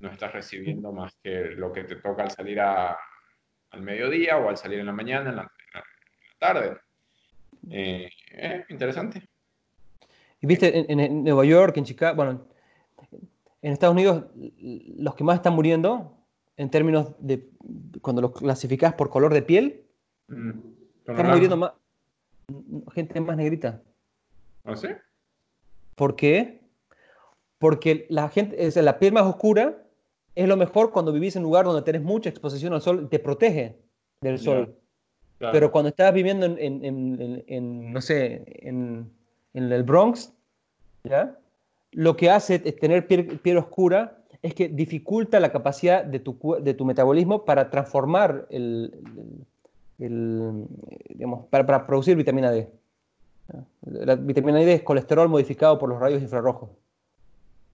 [0.00, 4.58] no estás recibiendo más que lo que te toca al salir al mediodía o al
[4.58, 5.50] salir en la mañana, en la,
[6.38, 6.76] tarde.
[7.70, 9.22] Eh, eh, interesante.
[10.42, 12.46] Y viste, en, Nueva York, en Chicago, bueno,
[13.62, 14.26] en Estados Unidos,
[14.98, 16.18] los que más están muriendo
[16.58, 17.48] en términos de
[18.02, 19.82] cuando los clasificás por color de piel,
[20.28, 20.50] mm,
[21.06, 21.72] están muriendo más
[22.92, 23.80] gente más negrita.
[24.64, 24.88] ¿Ah, sí?
[25.94, 26.60] ¿Por qué?
[27.58, 29.82] Porque la, gente, es la piel más oscura
[30.34, 33.18] es lo mejor cuando vivís en un lugar donde tenés mucha exposición al sol, te
[33.18, 33.76] protege
[34.20, 34.74] del sol.
[35.38, 39.10] Pero cuando estás viviendo en, no sé, en,
[39.54, 40.32] el Bronx,
[41.04, 41.36] ¿ya?
[41.90, 46.84] lo que hace tener piel, oscura es que dificulta la capacidad de tu, de tu
[46.84, 48.94] metabolismo para transformar el,
[49.98, 52.70] digamos, para producir vitamina D.
[53.82, 56.70] La vitamina D es colesterol modificado por los rayos infrarrojos.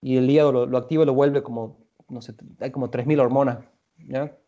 [0.00, 3.58] Y el hígado lo, activa y lo vuelve como, no sé, hay como 3.000 hormonas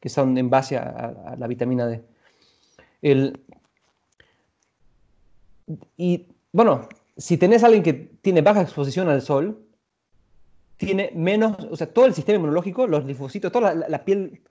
[0.01, 2.03] que son en base a, la vitamina D.
[5.97, 9.67] y bueno, si tenés a alguien que tiene baja exposición al sol,
[10.77, 14.43] tiene menos, o sea, todo el sistema inmunológico, los linfocitos, toda la, piel,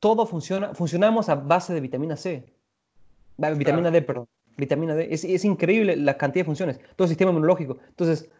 [0.00, 2.52] todo funciona, funcionamos a base de vitamina C.
[3.36, 4.28] Vitamina D, perdón.
[4.56, 5.08] Vitamina D.
[5.10, 7.78] Es, es, increíble la cantidad de funciones, todo el sistema inmunológico.
[7.88, 8.30] Entonces,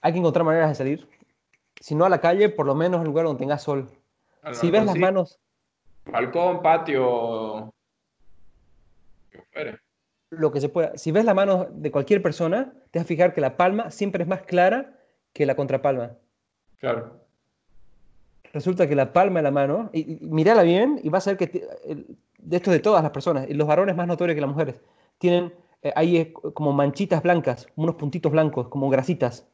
[0.00, 1.08] hay que encontrar maneras de salir.
[1.80, 3.90] Si no a la calle, por lo menos en un lugar donde tenga sol.
[4.52, 5.38] si ves las manos...
[6.06, 7.72] Balcón, patio...
[10.30, 10.96] Lo que se pueda.
[10.98, 14.22] Si ves la mano de cualquier persona, te vas a fijar que la palma siempre
[14.22, 14.98] es más clara
[15.32, 16.16] que la contrapalma.
[16.80, 17.24] Claro
[18.54, 21.66] resulta que la palma de la mano, y, mírala bien y vas a ver que
[22.38, 24.76] de esto de todas las personas, y los varones más notorios que las mujeres,
[25.18, 29.46] tienen eh, ahí como manchitas blancas, unos puntitos blancos, como grasitas.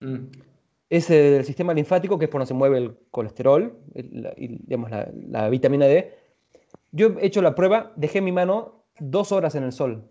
[0.00, 0.26] Mm.
[0.90, 5.48] Es el sistema linfático, que es por donde se mueve el colesterol y digamos, la,
[5.48, 6.14] vitamina D.
[6.90, 10.04] Yo he hecho la prueba, dejé mi mano dos horas en el sol.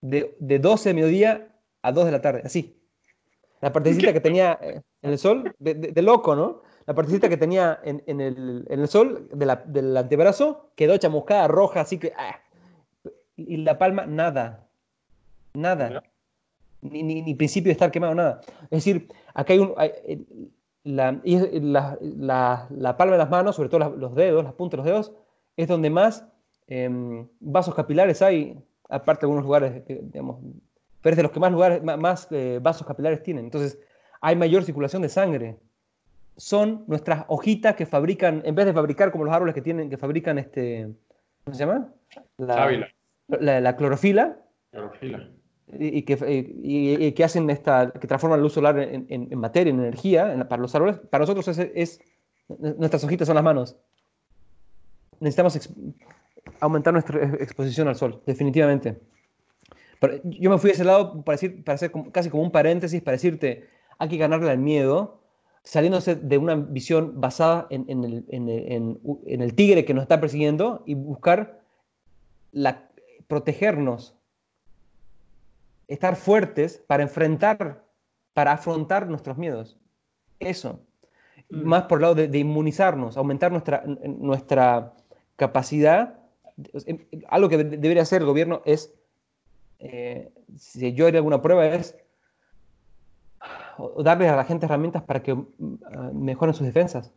[0.00, 1.48] De, de 12 de mediodía
[1.82, 2.80] a 2 de la tarde, así.
[3.60, 6.62] La partecita que tenía eh, en el sol, de, loco, ¿no?
[6.86, 12.12] la partecita que tenía en, el, sol del antebrazo quedó chamuscada, roja, así que...
[12.16, 12.40] Ah,
[13.48, 14.66] y la palma, nada.
[15.54, 16.02] Nada.
[16.82, 18.40] Ni, principio de estar quemado, nada.
[18.64, 19.74] Es decir, acá hay un...
[20.84, 21.20] la,
[22.70, 25.12] la, palma de las manos, sobre todo los dedos, las puntas de los dedos,
[25.56, 26.26] es donde más
[26.68, 30.38] em, vasos capilares hay, aparte de algunos lugares, digamos,
[31.02, 33.44] pero es de los que más lugares, más, eh, vasos capilares tienen.
[33.44, 33.78] Entonces,
[34.20, 35.58] hay mayor circulación de sangre
[36.40, 39.98] son nuestras hojitas que fabrican, en vez de fabricar como los árboles que tienen, que
[39.98, 40.88] fabrican este,
[41.44, 41.92] ¿cómo se llama?
[42.38, 42.88] La,
[43.40, 44.36] la, clorofila.
[44.70, 45.30] Clorofila.
[45.78, 50.60] Y, que, que, hacen esta, que transforman la luz solar en, materia, en energía para
[50.60, 50.98] los árboles.
[51.10, 52.00] Para nosotros es,
[52.58, 53.76] nuestras hojitas son las manos.
[55.20, 55.70] Necesitamos
[56.60, 58.98] aumentar nuestra exposición al sol, definitivamente.
[60.24, 63.12] yo me fui a ese lado para, decir, para hacer casi como un paréntesis, para
[63.12, 65.20] decirte, hay que ganarle al miedo
[65.62, 71.60] saliéndose de una visión basada en, el, tigre que nos está persiguiendo y buscar
[72.52, 72.89] la,
[73.30, 74.16] protegernos,
[75.86, 77.84] estar fuertes para enfrentar,
[78.34, 79.78] para afrontar nuestros miedos.
[80.40, 80.80] Eso.
[81.48, 81.62] Mm.
[81.62, 84.92] Más por el lado de, inmunizarnos, aumentar nuestra, nuestra
[85.36, 86.18] capacidad.
[87.28, 88.92] Algo que debería hacer el gobierno es,
[89.78, 91.96] eh, si yo haría alguna prueba, es
[93.78, 95.46] o darles a la gente herramientas para que mm,
[95.86, 97.12] ah, mejoren sus defensas.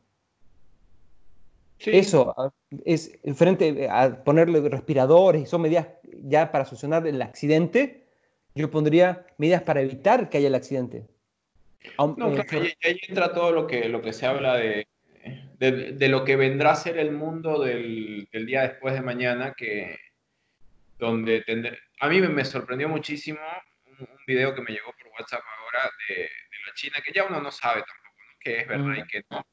[1.79, 2.53] Eso ah,
[2.85, 5.87] es frente a ponerle respiradores y son medidas
[6.23, 8.07] ya para solucionar el accidente.
[8.55, 11.07] Yo pondría medidas para evitar que haya el accidente.
[11.97, 14.87] No, eh, ahí, entra todo lo que, lo que se habla de,
[15.57, 19.97] de, lo que vendrá a ser el mundo del, del día después de mañana, que
[20.97, 21.43] donde
[21.99, 23.39] a mí me sorprendió muchísimo
[23.85, 26.29] un, un, video que me llegó por WhatsApp ahora de,
[26.65, 28.37] la China, que ya uno no sabe tampoco ¿no?
[28.39, 29.45] qué es verdad y qué no.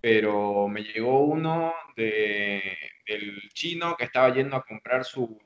[0.00, 5.38] Pero me llegó uno de, del chino que estaba yendo a comprar su,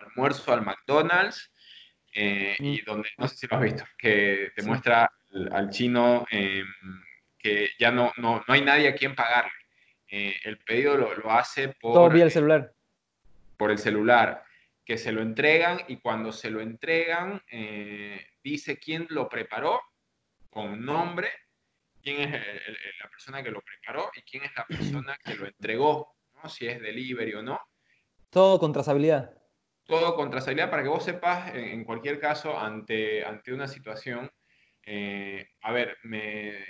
[0.00, 1.52] almuerzo al McDonald's
[2.14, 5.10] eh, y donde, no sé si lo has visto, que te muestra
[5.52, 6.66] al, chino em,
[7.38, 9.52] que ya no, no, no, hay nadie a quien pagarle.
[10.08, 11.94] Eh, el pedido lo, lo hace por...
[11.94, 12.72] Todo vía el celular.
[13.56, 14.44] Por el celular
[14.84, 19.80] que se lo entregan y cuando se lo entregan eh, dice quién lo preparó
[20.50, 21.30] con nombre,
[22.02, 26.16] quién es la persona que lo preparó y quién es la persona que lo entregó,
[26.34, 26.48] ¿no?
[26.48, 27.60] si es delivery o no.
[28.30, 29.32] Todo con trazabilidad.
[29.84, 34.30] Todo con trazabilidad para que vos sepas, en, cualquier caso, ante, ante una situación,
[34.84, 36.64] eh, a ver, me,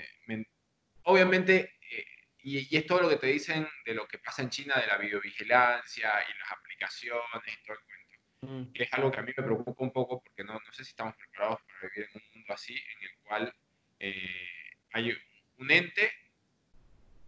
[1.05, 2.07] obviamente, eh,
[2.39, 4.99] y, es todo lo que te dicen de lo que pasa en China, de la
[4.99, 8.73] videovigilancia y las aplicaciones y todo el cuento, mm.
[8.73, 10.91] que es algo que a mí me preocupa un poco porque no, no sé si
[10.91, 13.55] estamos preparados para vivir en un mundo así, en el cual
[14.01, 14.62] eh,
[14.93, 15.17] hay
[15.59, 16.13] un ente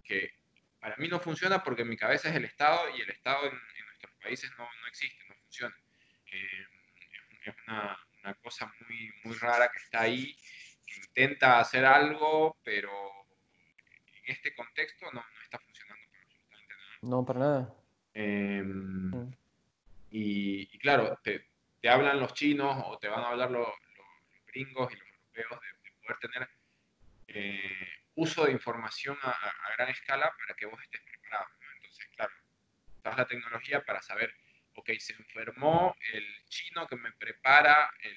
[0.05, 0.33] que
[0.81, 3.59] para mí no funciona porque en mi cabeza es el Estado y el Estado en,
[3.87, 5.77] nuestros países no, no, existe, no funciona.
[6.31, 6.67] Eh,
[7.47, 10.37] es una, una, cosa muy, muy rara que está ahí,
[10.87, 12.91] que intenta hacer algo, pero
[14.25, 16.99] en este contexto no, no está funcionando para absolutamente nada.
[17.01, 17.75] No, para nada.
[18.13, 19.37] Em, mm.
[20.11, 21.49] y, claro, te,
[21.81, 25.61] te, hablan los chinos o te van a hablar los, los gringos y los europeos
[25.61, 26.49] de, de poder tener
[27.35, 31.47] eh, uso de información a, gran escala para que vos estés preparado.
[31.77, 32.33] Entonces, claro,
[33.01, 34.33] usas la tecnología para saber,
[34.75, 38.17] ok, se enfermó el chino que me prepara el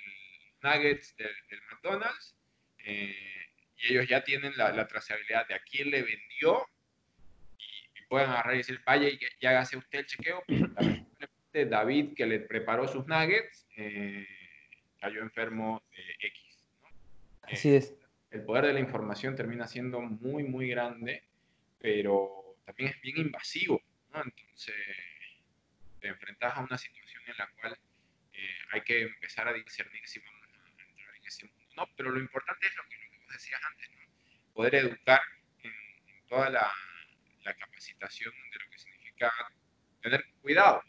[0.61, 1.35] nuggets del,
[1.71, 2.35] McDonald's
[2.79, 6.67] eh, y ellos ya tienen la, trazabilidad de a quién le vendió
[7.57, 10.43] y, pueden agarrar y decir, vaya y, y hágase usted el chequeo.
[11.53, 14.27] David, que le preparó sus nuggets, eh,
[15.01, 16.67] cayó enfermo de X.
[17.41, 21.23] Así es el poder de la información termina siendo muy, muy grande,
[21.79, 24.23] pero también es bien invasivo, ¿no?
[24.23, 24.75] Entonces,
[25.99, 27.77] te enfrentas a una situación en la cual
[28.71, 31.65] hay que empezar a discernir si vamos a entrar en ese mundo.
[31.75, 34.53] No, pero lo importante es lo que, vos decías antes, ¿no?
[34.53, 35.21] poder educar
[35.63, 35.71] en,
[36.27, 36.71] toda la,
[37.59, 39.31] capacitación de lo que significa
[40.01, 40.83] tener cuidado.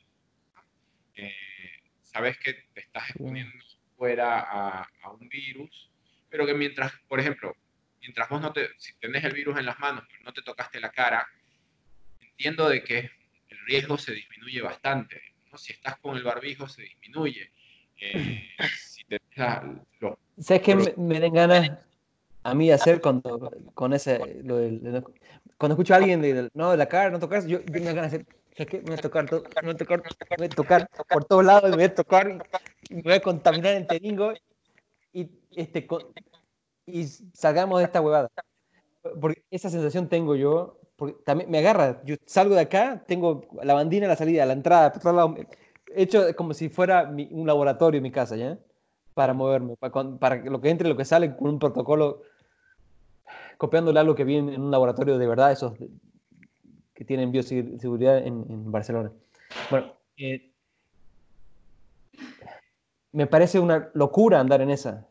[1.14, 3.64] Eh, sabes que te estás exponiendo
[3.96, 5.88] fuera a, a, un virus,
[6.28, 7.54] pero que mientras, por ejemplo,
[8.00, 10.80] mientras vos no te, si tenés el virus en las manos, pero no te tocaste
[10.80, 11.26] la cara,
[12.20, 13.10] entiendo de que
[13.48, 15.20] el riesgo se disminuye bastante.
[15.50, 15.58] ¿no?
[15.58, 17.50] Si estás con el barbijo, se disminuye.
[18.00, 19.18] Eh, si te
[20.38, 21.70] ¿Sabes qué me, den ganas
[22.44, 24.20] a mí de hacer cuando, con ese,
[25.56, 27.96] cuando escucho a alguien de, no, de la cara, no tocar, yo, yo me dan
[27.96, 28.78] ganas de hacer, ¿sabes qué?
[28.78, 31.70] Me voy a tocar, me voy a tocar, me voy a tocar por todos lados,
[31.70, 32.30] me voy a tocar
[32.88, 34.32] y, me voy a contaminar el teringo
[35.12, 35.86] y, este,
[36.86, 38.30] y salgamos de esta huevada.
[39.20, 42.02] Porque esa sensación tengo yo, porque también me agarra.
[42.04, 45.36] Yo salgo de acá, tengo la bandina a la salida, la entrada, por lado,
[45.94, 48.58] hecho como si fuera un laboratorio en mi casa, ¿ya?
[49.14, 52.22] Para moverme, para, lo que entre y lo que sale con un protocolo,
[53.56, 55.74] copiándole algo que vi en, un laboratorio de verdad, esos
[56.94, 59.12] que tienen bioseguridad en, en Barcelona.
[59.70, 60.47] Bueno, eh,
[63.12, 65.08] me parece una locura andar en esa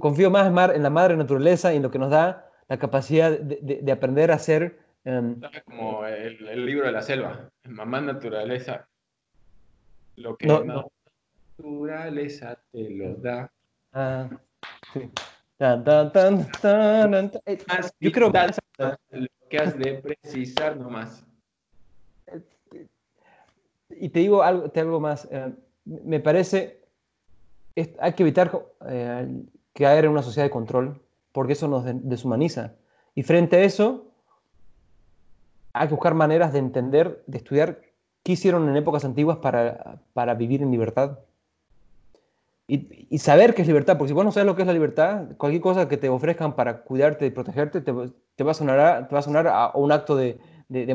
[0.00, 3.92] confío más en la madre naturaleza y en lo que nos da la capacidad de,
[3.92, 4.78] aprender a ser...
[5.04, 8.88] Em, como el, libro de la selva, mamá naturaleza,
[10.16, 10.90] lo que no, no.
[11.58, 13.52] naturaleza te lo da.
[13.92, 14.30] Ah,
[14.94, 15.10] sí.
[15.58, 17.58] Tan, tan, tan, eh,
[18.00, 18.38] Yo creo que
[18.78, 21.24] lo que has de precisar nomás.
[23.90, 25.28] Y te digo algo, te algo más.
[25.30, 25.52] Eh,
[25.84, 26.84] me parece
[27.98, 29.28] hay que evitar eh,
[29.72, 31.00] caer en una sociedad de control,
[31.32, 32.72] porque eso nos deshumaniza.
[33.14, 34.06] Y frente a eso,
[35.72, 37.80] hay que buscar maneras de entender, de estudiar
[38.22, 41.18] qué hicieron en épocas antiguas para, para vivir en libertad.
[42.66, 44.72] Y, y, saber qué es libertad, porque si vos no sabes lo que es la
[44.72, 48.06] libertad, cualquier cosa que te ofrezcan para cuidarte y protegerte te, va,
[48.50, 50.38] a sonar a, te va a sonar a un acto de,
[50.70, 50.86] de,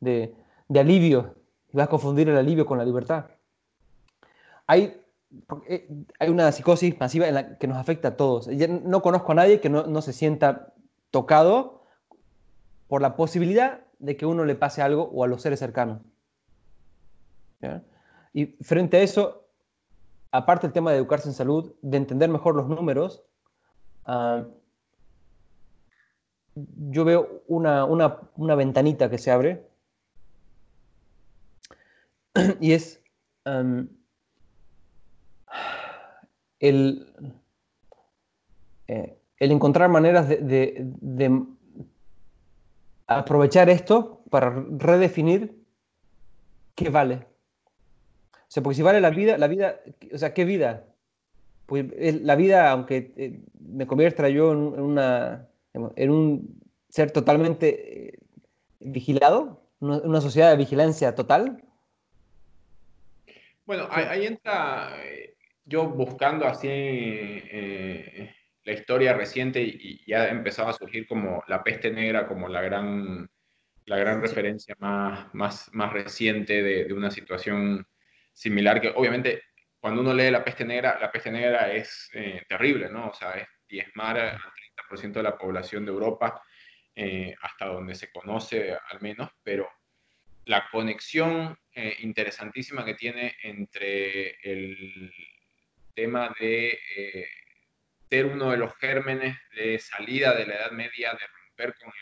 [0.00, 0.34] de,
[0.68, 1.34] de alivio.
[1.72, 3.24] Vas a confundir el alivio con la libertad.
[4.68, 4.94] Hay
[5.68, 8.48] eh, hay una psicosis masiva en la que nos afecta a todos.
[8.48, 10.72] no conozco a nadie que no, se sienta
[11.10, 11.84] tocado
[12.88, 16.00] por la posibilidad de que uno le pase algo o a los seres cercanos.
[18.32, 19.44] Y frente a eso,
[20.30, 23.22] aparte el tema de educarse en salud, de entender mejor los números,
[24.06, 24.44] ah,
[26.54, 29.68] yo veo una, ventanita que se abre
[32.60, 33.02] y es
[36.60, 37.06] el,
[38.86, 41.44] eh, el encontrar maneras de,
[43.06, 45.64] aprovechar esto para redefinir
[46.74, 47.26] qué vale.
[48.32, 49.80] O sea, porque si vale la vida, la vida,
[50.12, 50.84] o sea, ¿qué vida?
[51.66, 51.86] Pues
[52.22, 58.18] la vida, aunque eh, me convierta yo en, una, en un ser totalmente eh,
[58.80, 61.62] vigilado, una, sociedad de vigilancia total.
[63.66, 64.96] Bueno, ahí entra
[65.68, 71.90] yo buscando así eh, la historia reciente y, ya empezaba a surgir como la peste
[71.90, 73.28] negra, como la gran,
[73.84, 77.86] la gran referencia más, más, más reciente de, una situación
[78.32, 79.42] similar, que obviamente
[79.78, 83.08] cuando uno lee la peste negra, la peste negra es eh, terrible, ¿no?
[83.08, 84.38] O sea, es diezmar al
[84.90, 86.42] 30% de la población de Europa,
[86.94, 89.68] eh, hasta donde se conoce al menos, pero
[90.46, 91.56] la conexión
[92.00, 95.12] interesantísima que tiene entre el,
[95.98, 97.28] tema de eh,
[98.08, 101.92] ser uno de los gérmenes de salida de la Edad Media, de romper con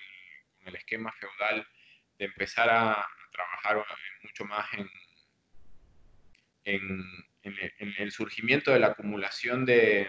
[0.67, 1.67] el, esquema feudal,
[2.19, 3.83] de empezar a, trabajar
[4.23, 4.67] mucho más
[6.65, 7.03] en,
[7.99, 10.07] el surgimiento de la acumulación de,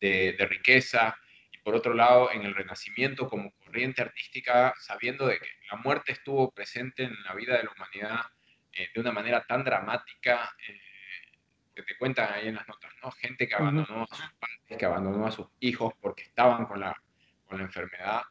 [0.00, 1.18] riqueza,
[1.50, 6.12] y por otro lado en el renacimiento como corriente artística, sabiendo de que la muerte
[6.12, 8.20] estuvo presente en la vida de la humanidad
[8.72, 10.54] eh, de una manera tan dramática.
[10.68, 10.91] Eh,
[11.74, 13.10] que te cuentan ahí en las notas, ¿no?
[13.12, 17.00] Gente que abandonó a sus padres, que abandonó a sus hijos porque estaban con la,
[17.46, 18.22] con la enfermedad,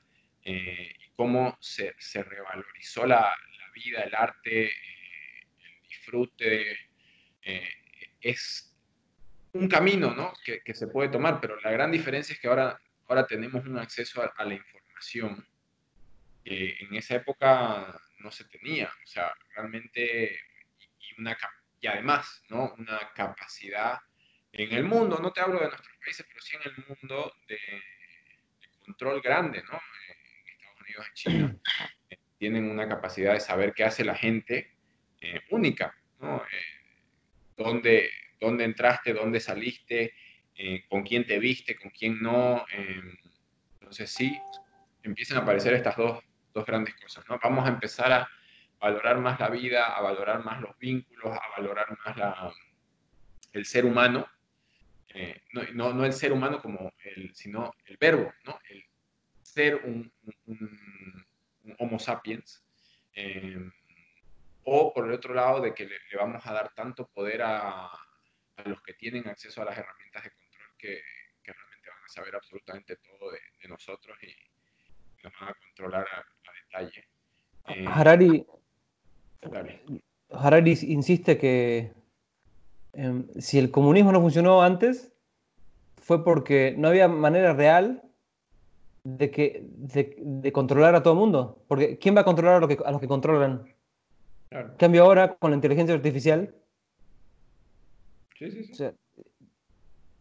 [0.44, 6.78] eh, y cómo se, se revalorizó la, la, vida, el arte, eh, el disfrute.
[7.44, 7.70] Eh,
[8.20, 8.76] es
[9.54, 10.34] un camino, ¿no?
[10.44, 13.78] Que, que, se puede tomar, pero la gran diferencia es que ahora, ahora tenemos un
[13.78, 15.48] acceso a, la información
[16.44, 20.40] que en esa época no se tenía, o sea, realmente,
[21.00, 22.74] y una capacidad y además ¿no?
[22.78, 24.00] una capacidad
[24.54, 27.58] en el mundo, no te hablo de nuestros países, pero sí en el mundo de,
[28.86, 29.80] control grande, ¿no?
[30.10, 31.58] En Estados Unidos, en China,
[32.10, 34.72] eh, tienen una capacidad de saber qué hace la gente
[35.22, 36.44] eh, única, ¿no?
[36.44, 37.16] Eh,
[37.56, 38.10] dónde,
[38.40, 40.14] dónde entraste, dónde saliste,
[40.90, 42.66] con quién te viste, con quién no.
[42.72, 43.18] Em,
[43.80, 44.40] entonces sí,
[45.02, 46.24] empiezan a aparecer estas dos,
[46.54, 47.26] dos grandes cosas.
[47.28, 47.40] ¿no?
[47.42, 48.30] Vamos a empezar a
[48.82, 52.54] valorar más la vida, a valorar más los vínculos, a valorar más la,
[53.54, 54.28] el ser humano.
[55.14, 58.60] Eh, no, no, el ser humano como el, sino el verbo, ¿no?
[58.70, 58.84] el
[59.42, 60.12] ser un,
[60.46, 61.26] un,
[61.78, 62.66] Homo sapiens.
[63.14, 63.72] Em,
[64.64, 68.64] o por el otro lado, de que le, vamos a dar tanto poder a, a,
[68.66, 71.02] los que tienen acceso a las herramientas de control que,
[71.44, 74.34] que realmente van a saber absolutamente todo de, de nosotros y,
[75.24, 76.26] nos van a controlar a,
[76.64, 77.08] detalle.
[77.68, 78.46] Eh, Harari,
[80.30, 81.94] Harari insiste que
[82.94, 85.12] em, si el comunismo no funcionó antes,
[85.98, 88.04] fue porque no había manera real
[89.04, 91.64] de, que, de, controlar a todo el mundo.
[91.68, 93.64] Porque ¿quién va a controlar a, los que, a los que controlan?
[94.78, 96.54] Cambio ahora con la inteligencia artificial.
[98.38, 98.86] Sí, sí, sí.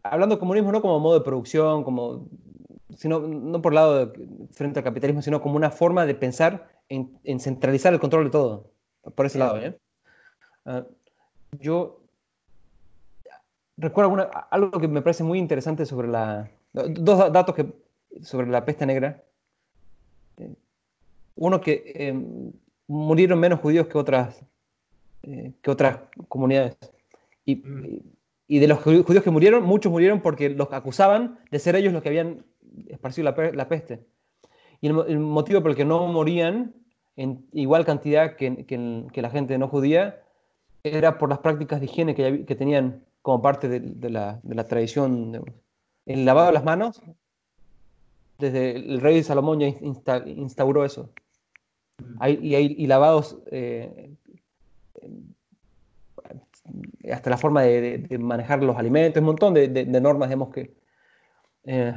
[0.03, 2.29] hablando de comunismo no como modo de producción, como,
[2.95, 7.19] sino no por lado de, frente al capitalismo, sino como una forma de pensar en,
[7.25, 8.71] en centralizar el control de todo.
[9.15, 9.79] Por ese lado, ¿eh?
[11.59, 12.01] yo
[13.77, 16.51] recuerdo algo que me parece muy interesante sobre la...
[16.73, 17.67] Dos datos que,
[18.23, 19.23] sobre la peste negra.
[20.37, 20.55] Eh,
[21.37, 22.53] uno que em,
[22.87, 24.45] murieron menos judíos que otras,
[25.23, 26.77] eh, que otras comunidades.
[27.47, 27.85] Mm.
[27.85, 28.03] Y,
[28.47, 32.03] y, de los judíos que murieron, muchos murieron porque los acusaban de ser ellos los
[32.03, 32.45] que habían
[32.89, 34.05] esparcido la, la peste.
[34.81, 36.75] Y el, motivo por el que no morían
[37.21, 40.23] en igual cantidad que, que, la gente no judía
[40.83, 44.55] era por las prácticas de higiene que, que tenían como parte de, de, la, de
[44.55, 45.45] la, tradición.
[46.07, 47.03] El lavado de las manos,
[48.39, 51.11] desde el rey Salomón ya instauró eso.
[52.21, 54.15] Hay, y hay y lavados, eh,
[57.13, 60.75] hasta la forma de, manejar los alimentos, un montón de, normas, digamos que...
[61.65, 61.95] Eh,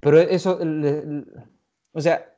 [0.00, 0.60] pero eso,
[1.92, 2.29] o sea,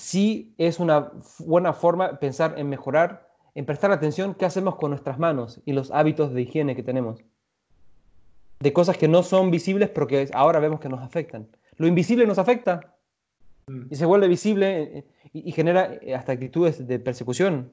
[0.00, 5.18] sí es una buena forma pensar en mejorar, en prestar atención qué hacemos con nuestras
[5.18, 7.22] manos y los hábitos de higiene que tenemos.
[8.60, 11.48] De cosas que no son visibles, pero que ahora vemos que nos afectan.
[11.76, 12.94] Lo invisible nos afecta,
[13.90, 17.72] y se vuelve visible eh, y, genera eh, hasta actitudes de persecución.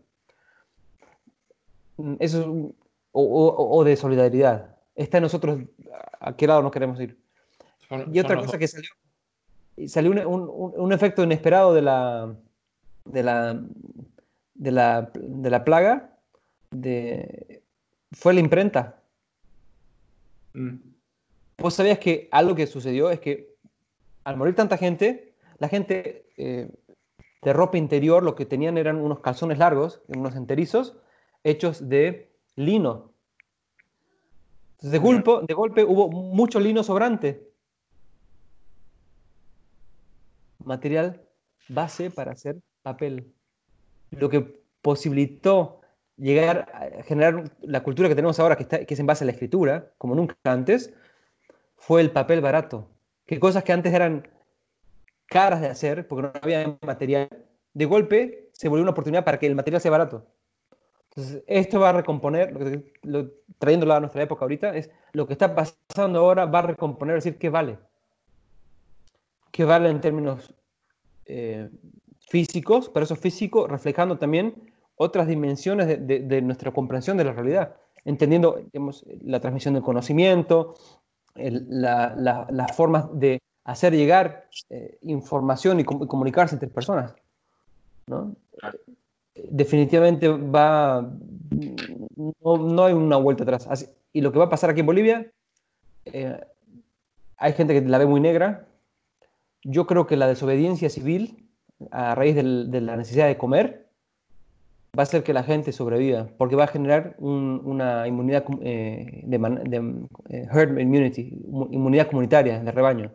[1.97, 2.73] Mm, eso
[3.11, 4.75] o, de solidaridad.
[4.95, 5.59] Está en nosotros
[6.19, 7.17] a qué lado nos queremos ir.
[8.11, 8.89] y otra cosa que salió,
[9.85, 12.35] salió un, efecto inesperado de la,
[13.05, 13.61] de la,
[14.55, 16.17] de la, de la plaga,
[16.71, 17.61] de,
[18.11, 18.99] fue la imprenta.
[20.53, 20.77] Mm.
[21.59, 23.55] Vos sabías que algo que sucedió es que
[24.23, 26.69] al morir tanta gente, la gente eh,
[27.41, 30.97] de ropa interior lo que tenían eran unos calzones largos, unos enterizos,
[31.43, 33.11] hechos de lino.
[34.71, 37.46] Entonces, de, golpe, de golpe hubo mucho lino sobrante.
[40.67, 41.21] Material
[41.69, 43.33] base para hacer papel.
[44.11, 45.81] Lo que posibilitó
[46.17, 49.27] llegar a generar la cultura que tenemos ahora, que, está, que es en base a
[49.27, 50.93] la escritura, como nunca antes,
[51.75, 52.89] fue el papel barato.
[53.25, 54.27] Que cosas que antes eran
[55.27, 57.29] caras de hacer, porque no había material,
[57.73, 60.25] de golpe se volvió una oportunidad para que el material sea barato.
[61.09, 62.53] Entonces, esto va a recomponer,
[63.03, 67.15] lo, trayéndolo a nuestra época ahorita, es lo que está pasando ahora va a recomponer,
[67.15, 67.77] decir, ¿qué vale?
[69.51, 70.53] ¿Qué vale en términos
[71.27, 71.69] eh,
[72.19, 74.53] físicos, pero eso físico reflejando también
[74.95, 78.61] otras dimensiones de, nuestra comprensión de la realidad, entendiendo
[79.21, 80.75] la transmisión del conocimiento,
[81.35, 87.13] las formas de hacer llegar eh, información y, comunicarse entre personas.
[88.07, 88.35] ¿no?
[89.35, 91.07] Definitivamente va,
[92.15, 93.91] no, hay una vuelta atrás.
[94.11, 95.31] y lo que va a pasar aquí en Bolivia,
[96.05, 96.39] eh,
[97.37, 98.65] hay gente que la ve muy negra.
[99.69, 101.49] Yo creo que la desobediencia civil,
[101.91, 103.87] a raíz de la necesidad de comer,
[104.97, 110.07] va a hacer que la gente sobreviva, porque va a generar una inmunidad eh, de,
[110.53, 111.37] herd immunity,
[111.71, 113.11] inmunidad comunitaria de rebaño.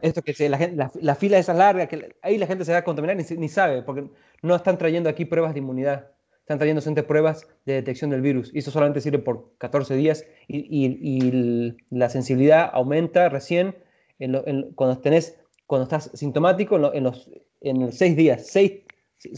[0.00, 2.84] Esto que la, la, la, fila esa larga, que ahí la gente se va a
[2.84, 4.08] contaminar ni, ni sabe, porque
[4.40, 6.10] no están trayendo aquí pruebas de inmunidad.
[6.40, 8.50] Están trayendo solamente pruebas de detección del virus.
[8.54, 13.74] Y eso solamente sirve por 14 días y, y, la sensibilidad aumenta recién
[14.18, 18.46] en cuando, tenés, cuando estás sintomático en, los, en los 6 días.
[18.46, 18.84] 6,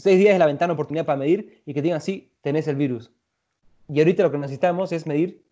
[0.03, 3.11] días es la ventana de oportunidad para medir y que digan, sí, tenés el virus.
[3.89, 5.43] Y ahorita lo que necesitamos es medir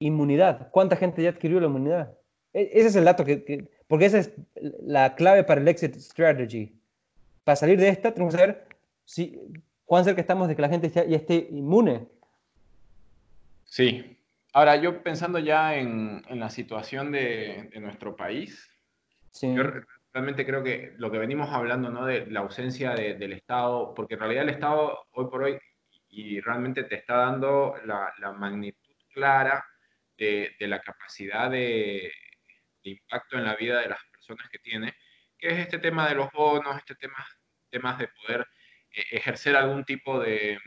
[0.00, 0.70] inmunidad.
[0.70, 2.16] ¿Cuánta gente ya adquirió la inmunidad?
[2.52, 4.32] E, ese es el dato que, porque esa es
[4.82, 6.74] la clave para el exit strategy.
[7.44, 8.66] Para salir de esta tenemos que saber
[9.04, 9.40] si,
[9.86, 12.06] cuán cerca estamos de que la gente ya, esté inmune.
[13.64, 14.17] Sí.
[14.52, 18.70] Ahora, yo pensando ya en, la situación de, nuestro país,
[19.42, 19.62] yo
[20.12, 22.06] realmente creo que lo que venimos hablando, ¿no?
[22.06, 25.58] De la ausencia del Estado, porque en realidad el Estado hoy por hoy
[26.08, 29.64] y realmente te está dando la, magnitud clara
[30.16, 32.10] de, la capacidad de,
[32.82, 34.94] impacto en la vida de las personas que tiene,
[35.36, 37.16] que es este tema de los bonos, este tema
[37.70, 38.46] temas de poder
[38.90, 40.58] eh, ejercer algún tipo de,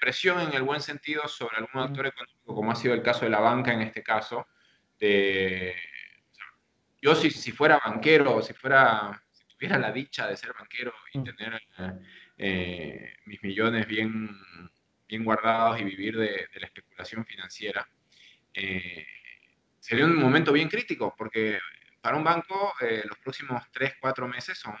[0.00, 3.30] presión en el buen sentido sobre algún actor económico, como ha sido el caso de
[3.30, 4.46] la banca en este caso.
[4.98, 5.74] De,
[7.02, 11.18] yo si, si fuera banquero, si fuera, si tuviera la dicha de ser banquero y
[11.18, 11.24] mm.
[11.24, 11.62] tener
[12.38, 14.30] eh, mis millones bien
[15.06, 17.86] bien guardados y vivir de, la especulación financiera,
[18.52, 19.06] eh,
[19.78, 21.60] sería un momento bien crítico, porque
[22.00, 24.74] para un banco eh, los próximos 3, 4 meses son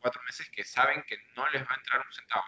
[0.00, 2.44] cuatro meses que saben que no les va a entrar un centavo,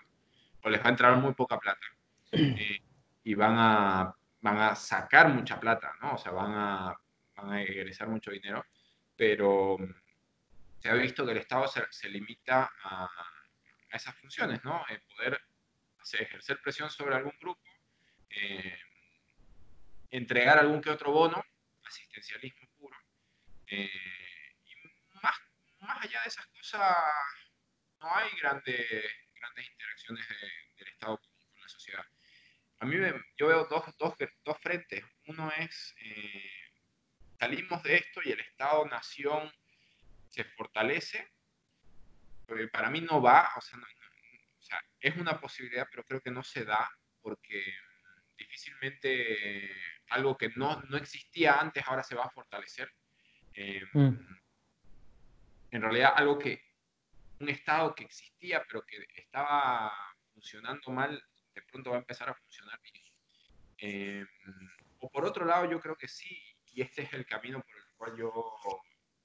[0.63, 1.87] o les va a entrar muy poca plata,
[2.33, 2.81] eh,
[3.25, 6.15] y van a, van a sacar mucha plata, ¿no?
[6.15, 7.01] O sea, van a,
[7.37, 8.65] van a egresar mucho dinero,
[9.17, 9.77] pero
[10.79, 14.85] se ha visto que el Estado se, se limita a, a, esas funciones, ¿no?
[14.89, 15.41] El poder
[16.19, 17.63] ejercer presión sobre algún grupo,
[18.31, 18.79] eh,
[20.11, 21.45] entregar algún que otro bono,
[21.85, 22.97] asistencialismo puro.
[23.67, 23.91] Eh,
[24.65, 24.75] y
[25.23, 25.37] más,
[25.81, 26.97] más, allá de esas cosas,
[28.01, 29.05] no hay grandes,
[29.41, 30.29] grandes interacciones
[30.77, 31.31] del Estado con,
[31.61, 32.05] la sociedad.
[32.79, 32.97] A mí
[33.37, 34.15] yo veo dos, dos,
[34.45, 35.05] dos frentes.
[35.27, 36.73] Uno es, eh,
[37.39, 39.53] salimos de esto y el Estado-nación
[40.29, 41.29] se fortalece.
[42.73, 43.87] Para mí no va, o sea, no,
[45.01, 46.91] es una posibilidad, pero creo que no se da
[47.23, 47.63] porque
[48.37, 49.71] difícilmente
[50.09, 52.93] algo que no, no existía antes ahora se va a fortalecer.
[53.55, 54.17] Eh, mm.
[55.73, 56.70] En realidad algo que,
[57.41, 59.93] un estado que existía pero que estaba
[60.33, 61.23] funcionando mal,
[61.55, 63.05] de pronto va a empezar a funcionar bien.
[63.79, 64.27] Eh,
[65.01, 66.39] o por otro lado, yo creo que sí,
[66.73, 68.33] y este es el camino por el cual yo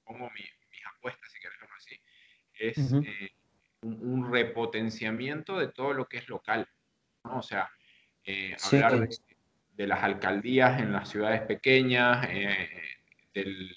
[0.04, 2.00] pongo mis apuestas, si verlo así,
[2.54, 2.78] es
[3.82, 6.68] un, repotenciamiento de todo lo que es local.
[7.24, 7.38] ¿no?
[7.38, 7.70] O sea,
[8.24, 9.08] eh, hablar
[9.74, 12.96] de, las alcaldías en las ciudades pequeñas, eh,
[13.34, 13.76] de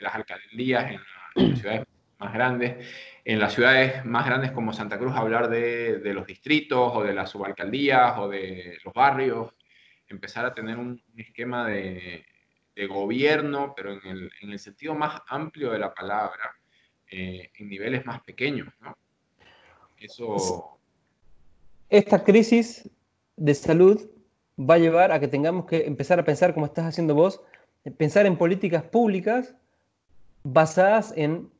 [0.00, 1.00] las alcaldías en,
[1.34, 1.86] las ciudades
[2.20, 2.86] más grandes,
[3.24, 7.30] en las ciudades más grandes como Santa Cruz, hablar de, los distritos o de las
[7.30, 9.52] subalcaldías o de los barrios,
[10.06, 12.24] empezar a tener un, esquema de,
[12.88, 16.56] gobierno, pero en el, en el, sentido más amplio de la palabra,
[17.10, 18.68] eh, en niveles más pequeños.
[19.98, 20.78] Eso...
[21.90, 22.88] Esta crisis
[23.36, 24.08] de salud
[24.58, 27.42] va a llevar a que tengamos que empezar a pensar, como estás haciendo vos,
[27.98, 29.54] pensar en políticas públicas
[30.42, 31.50] basadas en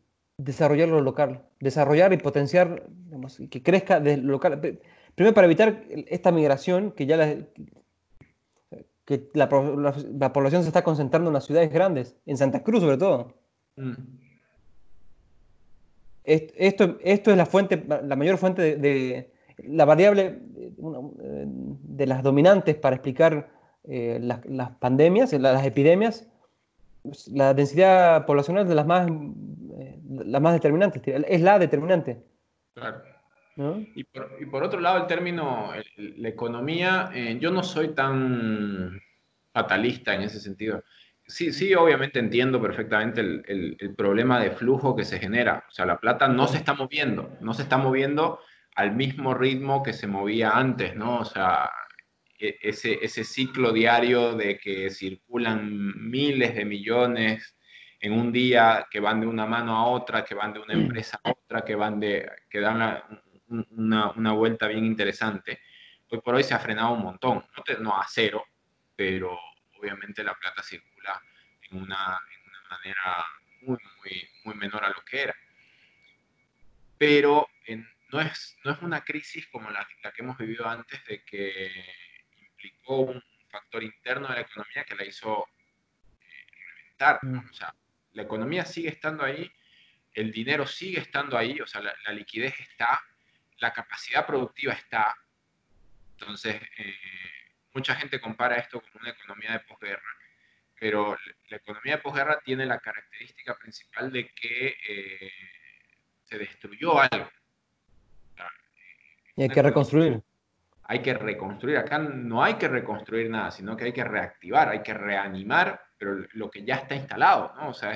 [0.45, 2.87] desarrollar lo local, desarrollar y potenciar,
[3.51, 4.61] que crezca de lo local.
[5.15, 7.37] Primero para evitar esta migración que ya la,
[9.05, 13.35] que la, población se está concentrando en las ciudades grandes, en Santa Cruz sobre todo.
[13.77, 13.93] Mm.
[16.25, 20.39] Esto, esto es la fuente, la mayor fuente de, la variable
[20.79, 23.51] de las dominantes para explicar
[23.85, 26.27] eh, las, pandemias, las, epidemias.
[27.33, 29.09] La densidad poblacional de las más,
[29.81, 32.23] eh, las más determinantes, es la determinante.
[32.75, 33.03] Claro.
[33.95, 38.99] Y, por, otro lado, el término, la economía, eh, yo no soy tan
[39.53, 40.83] fatalista en ese sentido
[41.31, 45.65] sí, sí, obviamente entiendo perfectamente el, el, problema de flujo que se genera.
[45.69, 48.41] O sea, la plata no se está moviendo, no se está moviendo
[48.75, 51.21] al mismo ritmo que se movía antes, ¿no?
[51.21, 51.71] O sea,
[52.39, 57.57] e, ese, ese ciclo diario de que circulan miles de millones
[58.01, 61.21] en un día que van de una mano a otra, que van de una empresa
[61.23, 63.03] a otra, que van de, que dan
[63.49, 65.61] una, una, vuelta bien interesante.
[66.09, 68.47] Hoy por hoy se ha frenado un montón, no, no a cero,
[68.97, 69.39] pero
[69.79, 71.23] obviamente la plata circula
[71.63, 72.19] en una,
[72.71, 73.27] manera
[73.63, 75.35] muy, muy, muy menor a lo que era.
[76.97, 77.49] Pero
[78.13, 81.71] no, es, no es una crisis como la, que hemos vivido antes de que
[82.41, 85.49] implicó un factor interno de la economía que la hizo
[86.21, 86.47] eh,
[86.77, 87.19] reventar.
[87.23, 87.51] Mm.
[87.51, 87.75] O sea,
[88.13, 89.51] la economía sigue estando ahí,
[90.15, 93.01] el dinero sigue estando ahí, o sea, la, liquidez está,
[93.59, 95.17] la capacidad productiva está.
[96.19, 96.95] Entonces, eh,
[97.73, 100.17] mucha gente compara esto con una economía de posguerra,
[100.79, 101.17] pero
[101.49, 105.33] la economía de posguerra tiene la característica principal de que eh,
[106.25, 107.31] se destruyó algo.
[109.37, 110.21] y hay que reconstruir.
[110.85, 111.77] Hay que reconstruir.
[111.77, 116.27] Acá no hay que reconstruir nada, sino que hay que reactivar, hay que reanimar, pero
[116.33, 117.69] lo que ya está instalado, ¿no?
[117.69, 117.93] O sea,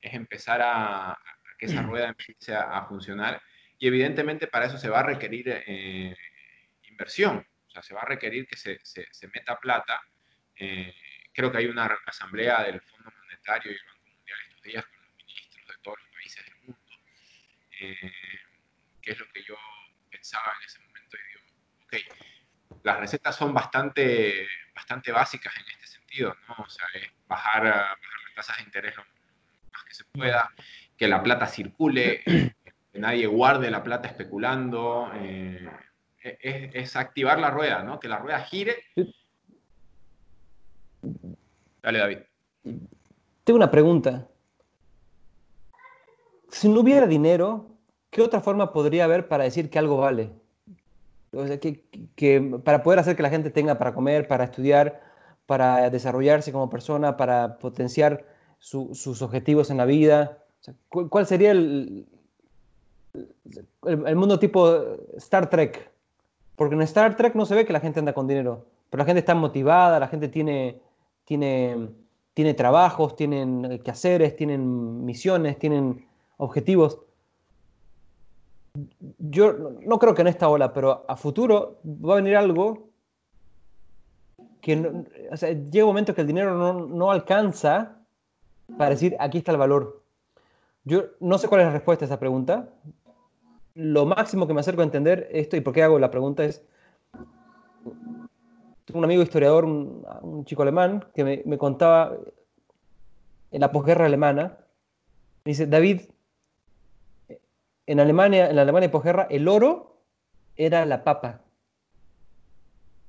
[0.00, 1.16] es, empezar a,
[1.58, 3.40] que esa rueda empiece a, funcionar.
[3.78, 6.16] Y evidentemente para eso se va a requerir eh,
[6.88, 7.46] inversión
[7.82, 10.00] se va a requerir que se, se, meta plata
[10.58, 10.94] Eh,
[11.34, 15.02] creo que hay una asamblea del Fondo Monetario y el Banco Mundial estos días con
[15.02, 16.80] los ministros de todos los países del mundo,
[17.78, 18.12] eh,
[19.02, 19.54] que es lo que yo
[20.10, 21.42] pensaba en ese momento y digo,
[21.84, 25.75] ok, las recetas son bastante, bastante básicas en este
[26.24, 26.54] ¿no?
[26.58, 29.02] O sea, es bajar, bajar las tasas de interés lo
[29.72, 30.50] más que se pueda,
[30.96, 32.22] que la plata circule,
[32.92, 35.68] que nadie guarde la plata especulando, eh,
[36.20, 38.00] es, es, activar la rueda, ¿no?
[38.00, 38.76] Que la rueda gire
[41.82, 42.18] Dale, David.
[43.44, 44.26] Tengo una pregunta.
[46.48, 47.76] Si no hubiera dinero,
[48.10, 50.32] ¿qué otra forma podría haber para decir que algo vale?
[51.32, 55.00] O sea, que, para poder hacer que la gente tenga para comer, para estudiar,
[55.46, 58.24] para desarrollarse como persona, para potenciar
[58.58, 60.38] sus objetivos en la vida.
[60.88, 62.06] ¿Cuál sería el,
[64.14, 64.68] mundo tipo
[65.16, 65.90] Star Trek?
[66.56, 69.06] Porque en Star Trek no se ve que la gente anda con dinero, pero la
[69.06, 70.80] gente está motivada, la gente tiene
[71.26, 71.90] tiene,
[72.32, 76.06] tiene trabajos, tienen quehaceres, tienen misiones, tienen
[76.38, 77.00] objetivos.
[79.18, 79.52] Yo
[79.84, 82.88] no creo que en esta ola, pero a futuro va a venir algo
[84.66, 84.74] que
[85.70, 88.00] llega un momento que el dinero no, no, alcanza
[88.76, 90.02] para decir aquí está el valor.
[90.82, 92.68] Yo no sé cuál es la respuesta a esa pregunta.
[93.74, 96.64] Lo máximo que me acerco a entender esto y por qué hago la pregunta es
[98.92, 102.16] un amigo historiador, un, chico alemán, que me, contaba
[103.52, 104.58] en la posguerra alemana.
[105.44, 106.02] Me dice, David,
[107.86, 110.00] en Alemania, en la Alemania posguerra, el oro
[110.56, 111.42] era la papa.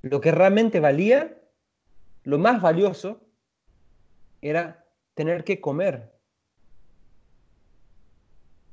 [0.04, 1.37] Lo que realmente valía,
[2.28, 3.22] lo más valioso,
[4.42, 6.12] era tener que comer.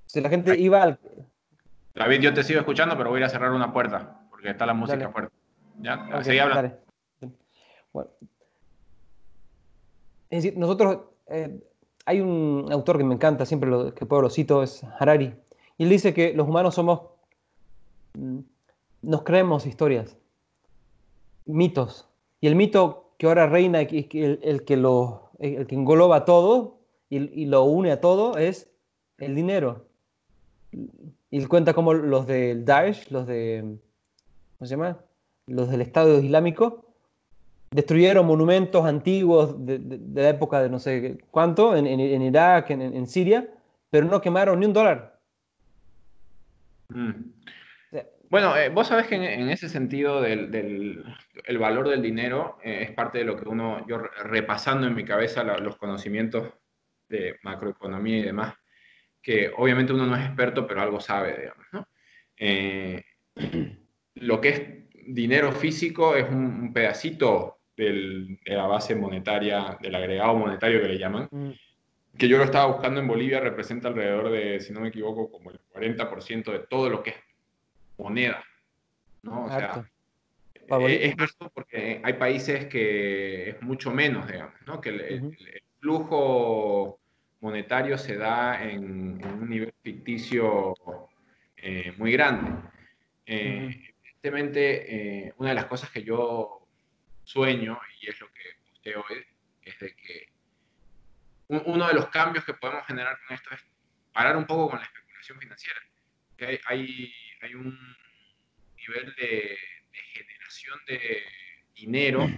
[0.07, 0.99] Si la gente iba al...
[1.95, 5.09] David, yo te sigo escuchando, pero voy a cerrar una puerta, porque está la música
[5.09, 5.33] fuerte.
[5.79, 6.05] ¿Ya?
[6.19, 6.77] Okay, hablando.
[7.93, 8.11] Bueno.
[10.31, 11.63] Es decir, nosotros, eh,
[12.07, 15.33] hay un autor que me encanta, siempre lo que puedo lo cito, es Harari,
[15.79, 17.03] y él dice que los humanos somos,
[18.15, 18.41] mm,
[19.03, 20.17] nos creemos historias,
[21.47, 22.09] mitos,
[22.41, 27.65] y el mito que ahora reina, el, que, lo, el que engloba todo y, lo
[27.65, 28.71] une a todo, es
[29.19, 29.87] el dinero.
[31.31, 33.79] Y cuenta como los del Daesh, los de,
[34.59, 34.99] ¿cómo se llama?
[35.47, 36.85] Los del Estado Islámico,
[37.71, 39.81] destruyeron monumentos antiguos de,
[40.15, 43.49] la época de no sé cuánto, en, Irak, en, Siria,
[43.91, 45.21] pero no quemaron ni un dólar.
[46.89, 47.11] Mm.
[48.35, 51.05] Bueno, eh, vos sabés que en, ese sentido del,
[51.45, 55.05] el valor del dinero eh, es parte de lo que uno, yo repasando en mi
[55.05, 56.53] cabeza los conocimientos
[57.09, 58.57] de macroeconomía y demás,
[59.23, 61.89] que obviamente uno no es experto, pero algo sabe, digamos, ¿no?
[62.37, 63.05] Eh,
[64.17, 64.63] lo que es
[65.07, 71.29] dinero físico es un pedacito de la base monetaria, del agregado monetario que le llaman,
[71.31, 71.51] mm.
[72.19, 75.53] que yo lo estaba buscando en Bolivia, representa alrededor de, si no me equivoco, como
[75.53, 77.17] el 40% de todo lo que es
[77.99, 78.45] moneda.
[79.23, 79.45] ¿no?
[79.45, 79.85] O sea,
[80.81, 84.81] eh, es porque hay países que es mucho menos, digamos, ¿no?
[84.81, 85.37] que el,
[85.81, 86.99] flujo
[87.41, 90.75] monetario se da en, un nivel ficticio
[91.59, 92.51] eh, muy grande.
[93.27, 96.67] Eh, evidentemente, una de las cosas que yo
[97.25, 99.25] sueño, y es lo que usted hoy,
[99.63, 100.29] es de que
[101.49, 103.61] uno de los cambios que podemos generar con esto es
[104.15, 105.81] parar un poco con la especulación financiera.
[106.39, 107.15] Que hay, hay,
[107.53, 107.77] un
[108.77, 109.59] nivel de,
[110.13, 111.23] generación de
[111.75, 112.29] dinero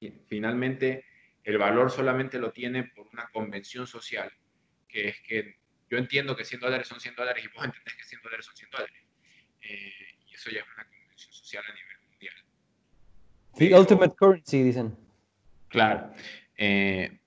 [0.00, 1.04] y finalmente
[1.44, 4.30] el valor solamente lo tiene por una convención social,
[4.88, 5.56] que es que
[5.88, 8.56] yo entiendo que 100 dólares son 100 dólares y vos entendés que 100 dólares son
[8.56, 8.96] 100 dólares.
[9.62, 9.92] Eh,
[10.26, 11.94] y eso ya es una convención social a nivel
[13.56, 14.96] The ultimate currency, dicen.
[15.68, 16.12] Claro.
[16.56, 17.20] Eh,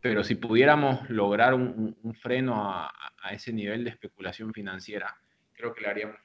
[0.00, 2.92] pero si pudiéramos lograr un, freno a,
[3.32, 5.16] ese nivel de especulación financiera,
[5.54, 6.16] creo que le haríamos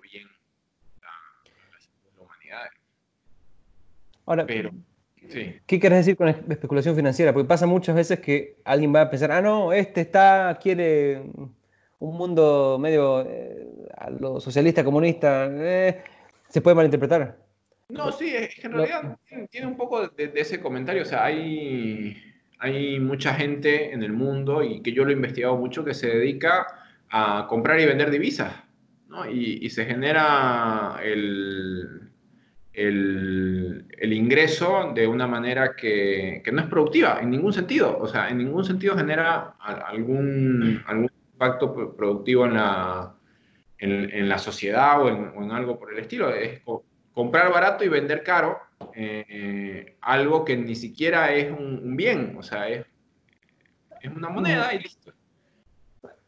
[0.00, 0.28] bien
[1.02, 2.70] a, la humanidad.
[4.26, 4.70] Ahora, pero,
[5.66, 7.32] ¿qué quieres decir con especulación financiera?
[7.32, 11.22] Porque pasa muchas veces que alguien va a pensar, ah, no, este está, quiere
[11.98, 13.66] un mundo medio eh,
[13.96, 16.02] a lo socialista, comunista, eh,
[16.48, 17.38] se puede malinterpretar.
[17.88, 19.18] No, sí, es que en realidad
[19.50, 21.02] tiene, un poco de, ese comentario.
[21.02, 22.16] O sea, hay,
[22.58, 26.08] hay mucha gente en el mundo, y que yo lo he investigado mucho, que se
[26.08, 26.66] dedica
[27.10, 28.52] a comprar y vender divisas.
[29.12, 29.30] ¿No?
[29.30, 32.10] Y, se genera el,
[32.72, 37.98] el, ingreso de una manera que, no es productiva en ningún sentido.
[37.98, 43.14] O sea, en ningún sentido genera algún, algún impacto productivo en la,
[43.78, 46.30] en, la sociedad o en, en, algo por el estilo.
[46.30, 46.62] Es
[47.12, 48.58] comprar barato y vender caro
[48.94, 52.86] eh, algo que ni siquiera es un, bien, o sea, es,
[54.00, 55.12] es una moneda y listo.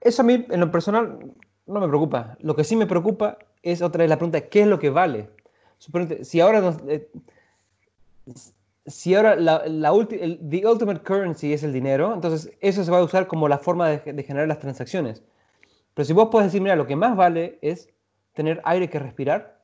[0.01, 1.19] Eso a mí, en lo personal,
[1.67, 2.37] no me preocupa.
[2.41, 5.31] Lo que sí me preocupa es otra vez la pregunta, ¿qué es lo que vale?
[6.23, 7.11] si ahora eh,
[8.87, 12.99] si ahora la, la el, the ultimate currency es el dinero, entonces eso se va
[12.99, 15.23] a usar como la forma de, de, generar las transacciones.
[15.95, 17.89] Pero si vos puedes decir, mira, lo que más vale es
[18.35, 19.63] tener aire que respirar,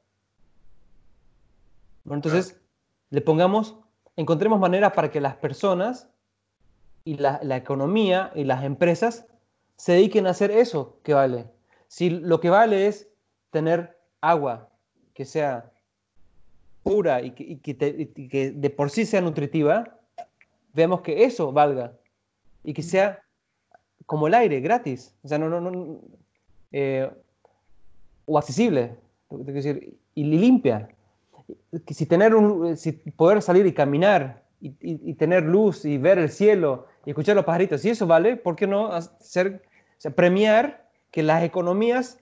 [2.04, 2.60] bueno, entonces
[3.10, 3.76] le pongamos,
[4.16, 6.08] encontremos maneras para que las personas
[7.04, 9.26] y la, la, economía y las empresas
[9.76, 11.46] se dediquen a hacer eso que vale.
[11.90, 13.08] Si lo que vale es
[13.50, 14.68] tener agua
[15.12, 15.72] que sea
[16.84, 19.98] pura y que, de por sí sea nutritiva,
[20.72, 21.92] veamos que eso valga
[22.62, 23.24] y que sea
[24.06, 26.00] como el aire, gratis, o sea, no, no, no,
[26.70, 27.10] eh,
[28.24, 28.94] o accesible,
[29.28, 30.88] decir, y limpia.
[31.88, 36.86] Si tener un, si poder salir y caminar y, tener luz y ver el cielo
[37.04, 39.62] y escuchar los pajaritos, si eso vale, ¿por qué no hacer,
[40.14, 40.79] premiar
[41.10, 42.20] que las economías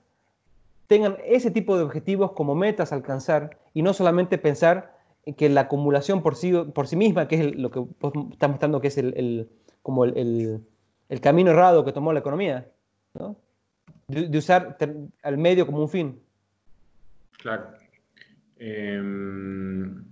[0.87, 5.49] tengan ese tipo de objetivos como metas a alcanzar y no solamente pensar en que
[5.49, 7.81] la acumulación por sí, por sí misma, que es lo que
[8.33, 9.49] estamos mostrando que es el,
[9.83, 10.63] como el,
[11.09, 12.67] el, camino errado que tomó la economía,
[13.13, 13.37] ¿no?
[14.09, 14.79] de, usar
[15.23, 16.21] al medio como un fin.
[17.39, 17.69] Claro.
[18.59, 20.05] Em,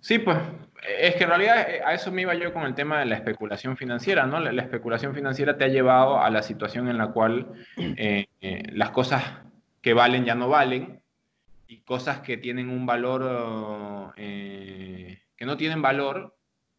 [0.00, 0.36] sí, pues
[0.86, 3.16] es que en realidad eh, a eso me iba yo con el tema de la
[3.16, 4.38] especulación financiera, ¿no?
[4.40, 8.90] La, especulación financiera te ha llevado a la situación en la cual eh, eh, las
[8.90, 9.22] cosas
[9.80, 11.00] que valen ya no valen
[11.68, 16.36] y cosas que tienen un valor, eh, que no tienen valor,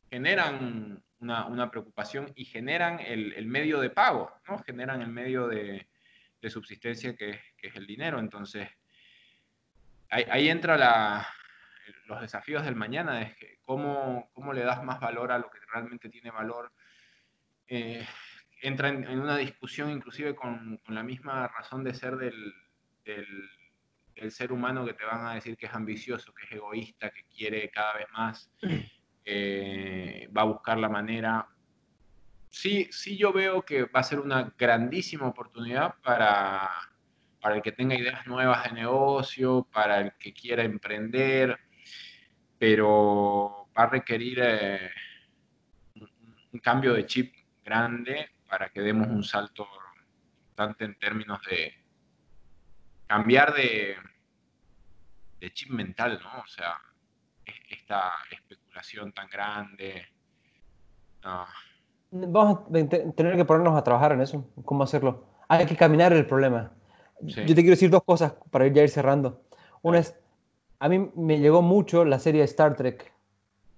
[0.10, 4.60] generan una, preocupación y generan el, medio de pago, ¿no?
[4.60, 5.88] Generan el medio de,
[6.49, 7.32] subsistencia que
[7.62, 8.20] es, el dinero.
[8.20, 8.70] Entonces,
[10.10, 11.28] ahí, entra la,
[12.05, 15.59] los desafíos del mañana, es que cómo, cómo, le das más valor a lo que
[15.72, 16.72] realmente tiene valor.
[17.68, 18.07] Eh,
[18.61, 22.53] entra en, una discusión inclusive con la misma razón de ser del,
[24.15, 27.26] el, ser humano que te van a decir que es ambicioso, que es egoísta, que
[27.26, 28.49] quiere cada vez más,
[29.26, 31.49] eh, va a buscar la manera.
[32.49, 36.70] Sí, sí yo veo que va a ser una grandísima oportunidad para,
[37.41, 41.66] para el que tenga ideas nuevas de negocio, para el que quiera emprender,
[42.58, 44.91] pero va a requerir eh,
[46.53, 47.34] un cambio de chip
[47.64, 49.68] grande para que demos un salto
[50.55, 51.74] tanto en términos de,
[53.08, 53.95] cambiar de,
[55.39, 56.41] de chip mental, ¿no?
[56.41, 56.78] O sea,
[57.70, 60.05] esta especulación tan grande.
[62.12, 65.26] Vamos a tener que ponernos a trabajar en eso, cómo hacerlo.
[65.47, 66.72] Hay que caminar el problema.
[67.22, 69.43] Yo te quiero decir dos cosas para ya ir cerrando.
[69.82, 70.16] Una es,
[70.80, 73.11] a mí me llegó mucho la serie Star Trek.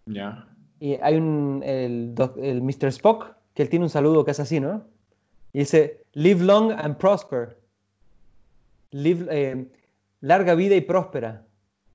[0.05, 0.47] Ya.
[0.79, 2.87] Y hay un, el, el Mr.
[2.87, 4.83] Spock, que él tiene un saludo que es así, ¿no?
[5.53, 7.57] Y dice, live long and prosper.
[8.91, 9.67] Eh,
[10.21, 11.45] larga vida y próspera.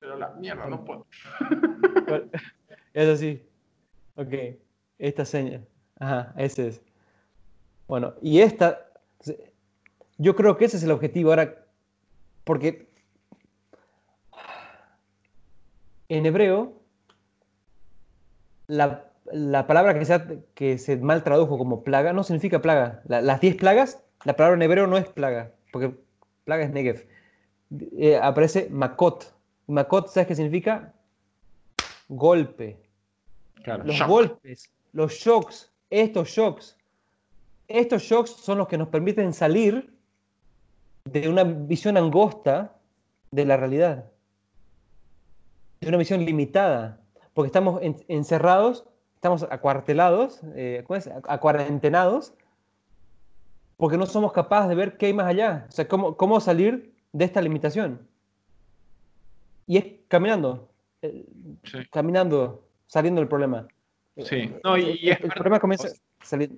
[0.01, 1.07] Pero la mierda, no puedo.
[2.93, 3.43] es así.
[4.17, 4.35] Ok,
[4.99, 5.63] esta seña.
[5.99, 6.83] Ajá, ese es.
[7.87, 8.87] Bueno, y esta,
[10.19, 11.67] yo creo que ese es el objetivo ahora,
[12.45, 12.89] porque
[16.09, 16.81] en hebreo,
[18.67, 19.11] la,
[19.67, 23.03] palabra que se, que se mal tradujo como plaga no significa plaga.
[23.07, 25.95] las diez plagas, la palabra en hebreo no es plaga, porque
[26.45, 27.07] plaga es Negev.
[27.99, 29.33] Eh, aparece Makot.
[29.67, 30.93] Makot, ¿sabes qué significa?
[32.09, 32.79] Golpe.
[33.85, 36.77] los golpes, los shocks, estos shocks.
[37.67, 39.95] Estos shocks son los que nos permiten salir
[41.05, 42.77] de una visión angosta
[43.31, 44.11] de la realidad.
[45.85, 47.01] De una visión limitada.
[47.33, 48.85] Porque estamos encerrados,
[49.17, 50.85] estamos acuartelados, eh,
[51.27, 52.35] acuarentenados
[53.77, 55.67] porque no somos capaces de ver qué hay más allá.
[55.69, 58.07] O sea, cómo, cómo salir de esta limitación.
[59.67, 60.71] Y es caminando,
[61.03, 61.25] eh,
[61.91, 63.67] caminando, saliendo del problema.
[64.19, 66.51] Sí, no, y, el, problema comienza a salir.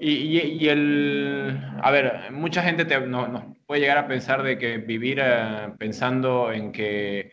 [0.00, 4.78] Y, y, el, a ver, mucha gente te, no, puede llegar a pensar de que
[4.78, 7.30] vivir eh, pensando en que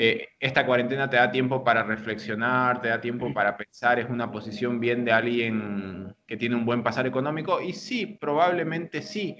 [0.00, 4.30] eh, esta cuarentena te da tiempo para reflexionar, te da tiempo para pensar, es una
[4.30, 9.36] posición bien de alguien que tiene un buen pasar económico, y sí, probablemente sí,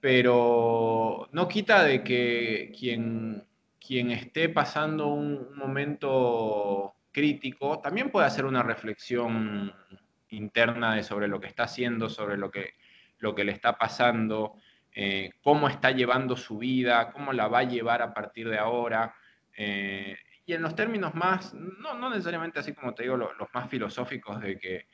[0.00, 3.44] pero no quita de que quien,
[3.78, 9.72] quien esté pasando un, momento crítico también puede hacer una reflexión
[10.30, 12.74] interna de sobre lo que está haciendo, sobre lo que,
[13.20, 14.56] lo que le está pasando,
[14.92, 19.14] eh, cómo está llevando su vida, cómo la va a llevar a partir de ahora.
[19.56, 23.70] Eh, y en los términos más, no, no necesariamente así como te digo, los, más
[23.70, 24.86] filosóficos de que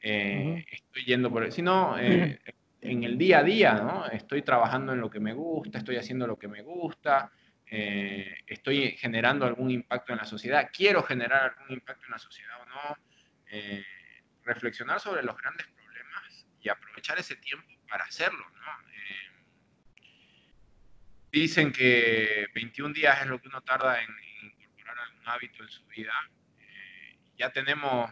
[0.00, 2.38] eh, estoy yendo por, sino eh,
[2.80, 4.06] en el día a día, ¿no?
[4.06, 7.30] Estoy trabajando en lo que me gusta, estoy haciendo lo que me gusta,
[7.66, 12.60] eh, estoy generando algún impacto en la sociedad, quiero generar algún impacto en la sociedad
[12.60, 12.96] o no,
[14.42, 18.90] reflexionar sobre los grandes problemas y aprovechar ese tiempo para hacerlo, ¿no?
[21.34, 24.08] Dicen que 21 días es lo que uno tarda en,
[24.42, 26.12] incorporar algún hábito en su vida.
[27.36, 28.10] ya tenemos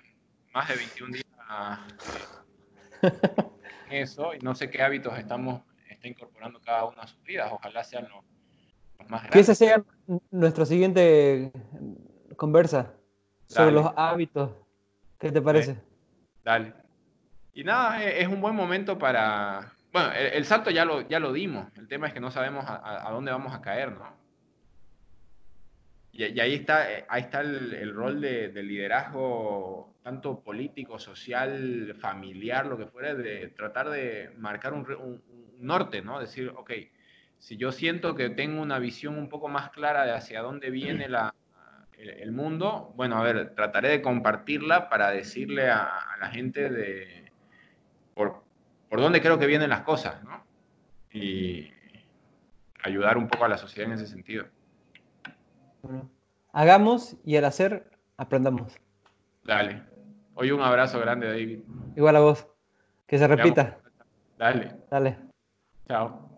[0.53, 1.27] más de 21 días
[3.91, 5.63] eso y no sé qué hábitos estamos
[6.03, 7.51] está incorporando cada uno a sus vidas.
[7.53, 8.25] Ojalá sean los,
[9.09, 9.31] más grandes.
[9.31, 9.85] Que esa sea
[10.31, 11.53] nuestra siguiente
[12.37, 12.95] conversa
[13.47, 14.51] sobre los hábitos.
[15.19, 15.77] ¿Qué te parece?
[16.43, 16.75] Dale.
[17.55, 19.73] Y nada, es un buen momento para...
[19.93, 21.67] Bueno, el, salto ya lo, ya lo dimos.
[21.77, 24.17] El tema es que no sabemos a, dónde vamos a caer, ¿no?
[26.13, 32.79] Y, ahí está, eh, ahí está el, rol de, liderazgo, tanto político, social, familiar, lo
[32.79, 35.23] que fuera, de tratar de marcar un,
[35.59, 36.21] norte, ¿no?
[36.21, 36.73] Decir, ok,
[37.39, 41.09] si yo siento que tengo una visión un poco más clara de hacia dónde viene
[41.09, 41.35] la,
[41.99, 47.31] el, mundo, bueno, a ver, trataré de compartirla para decirle a, la gente de
[48.15, 48.43] por,
[48.93, 50.45] por, dónde creo que vienen las cosas, ¿no?
[51.11, 51.71] Y
[52.85, 54.47] ayudar un poco a la sociedad en ese sentido
[56.53, 58.77] hagamos y al hacer aprendamos.
[59.45, 59.83] Dale.
[60.35, 61.61] Hoy un abrazo grande, David.
[61.97, 62.47] Igual a vos.
[63.07, 63.79] Que se repita.
[64.39, 64.77] Dale.
[64.91, 65.19] Dale.
[65.89, 66.29] Chao.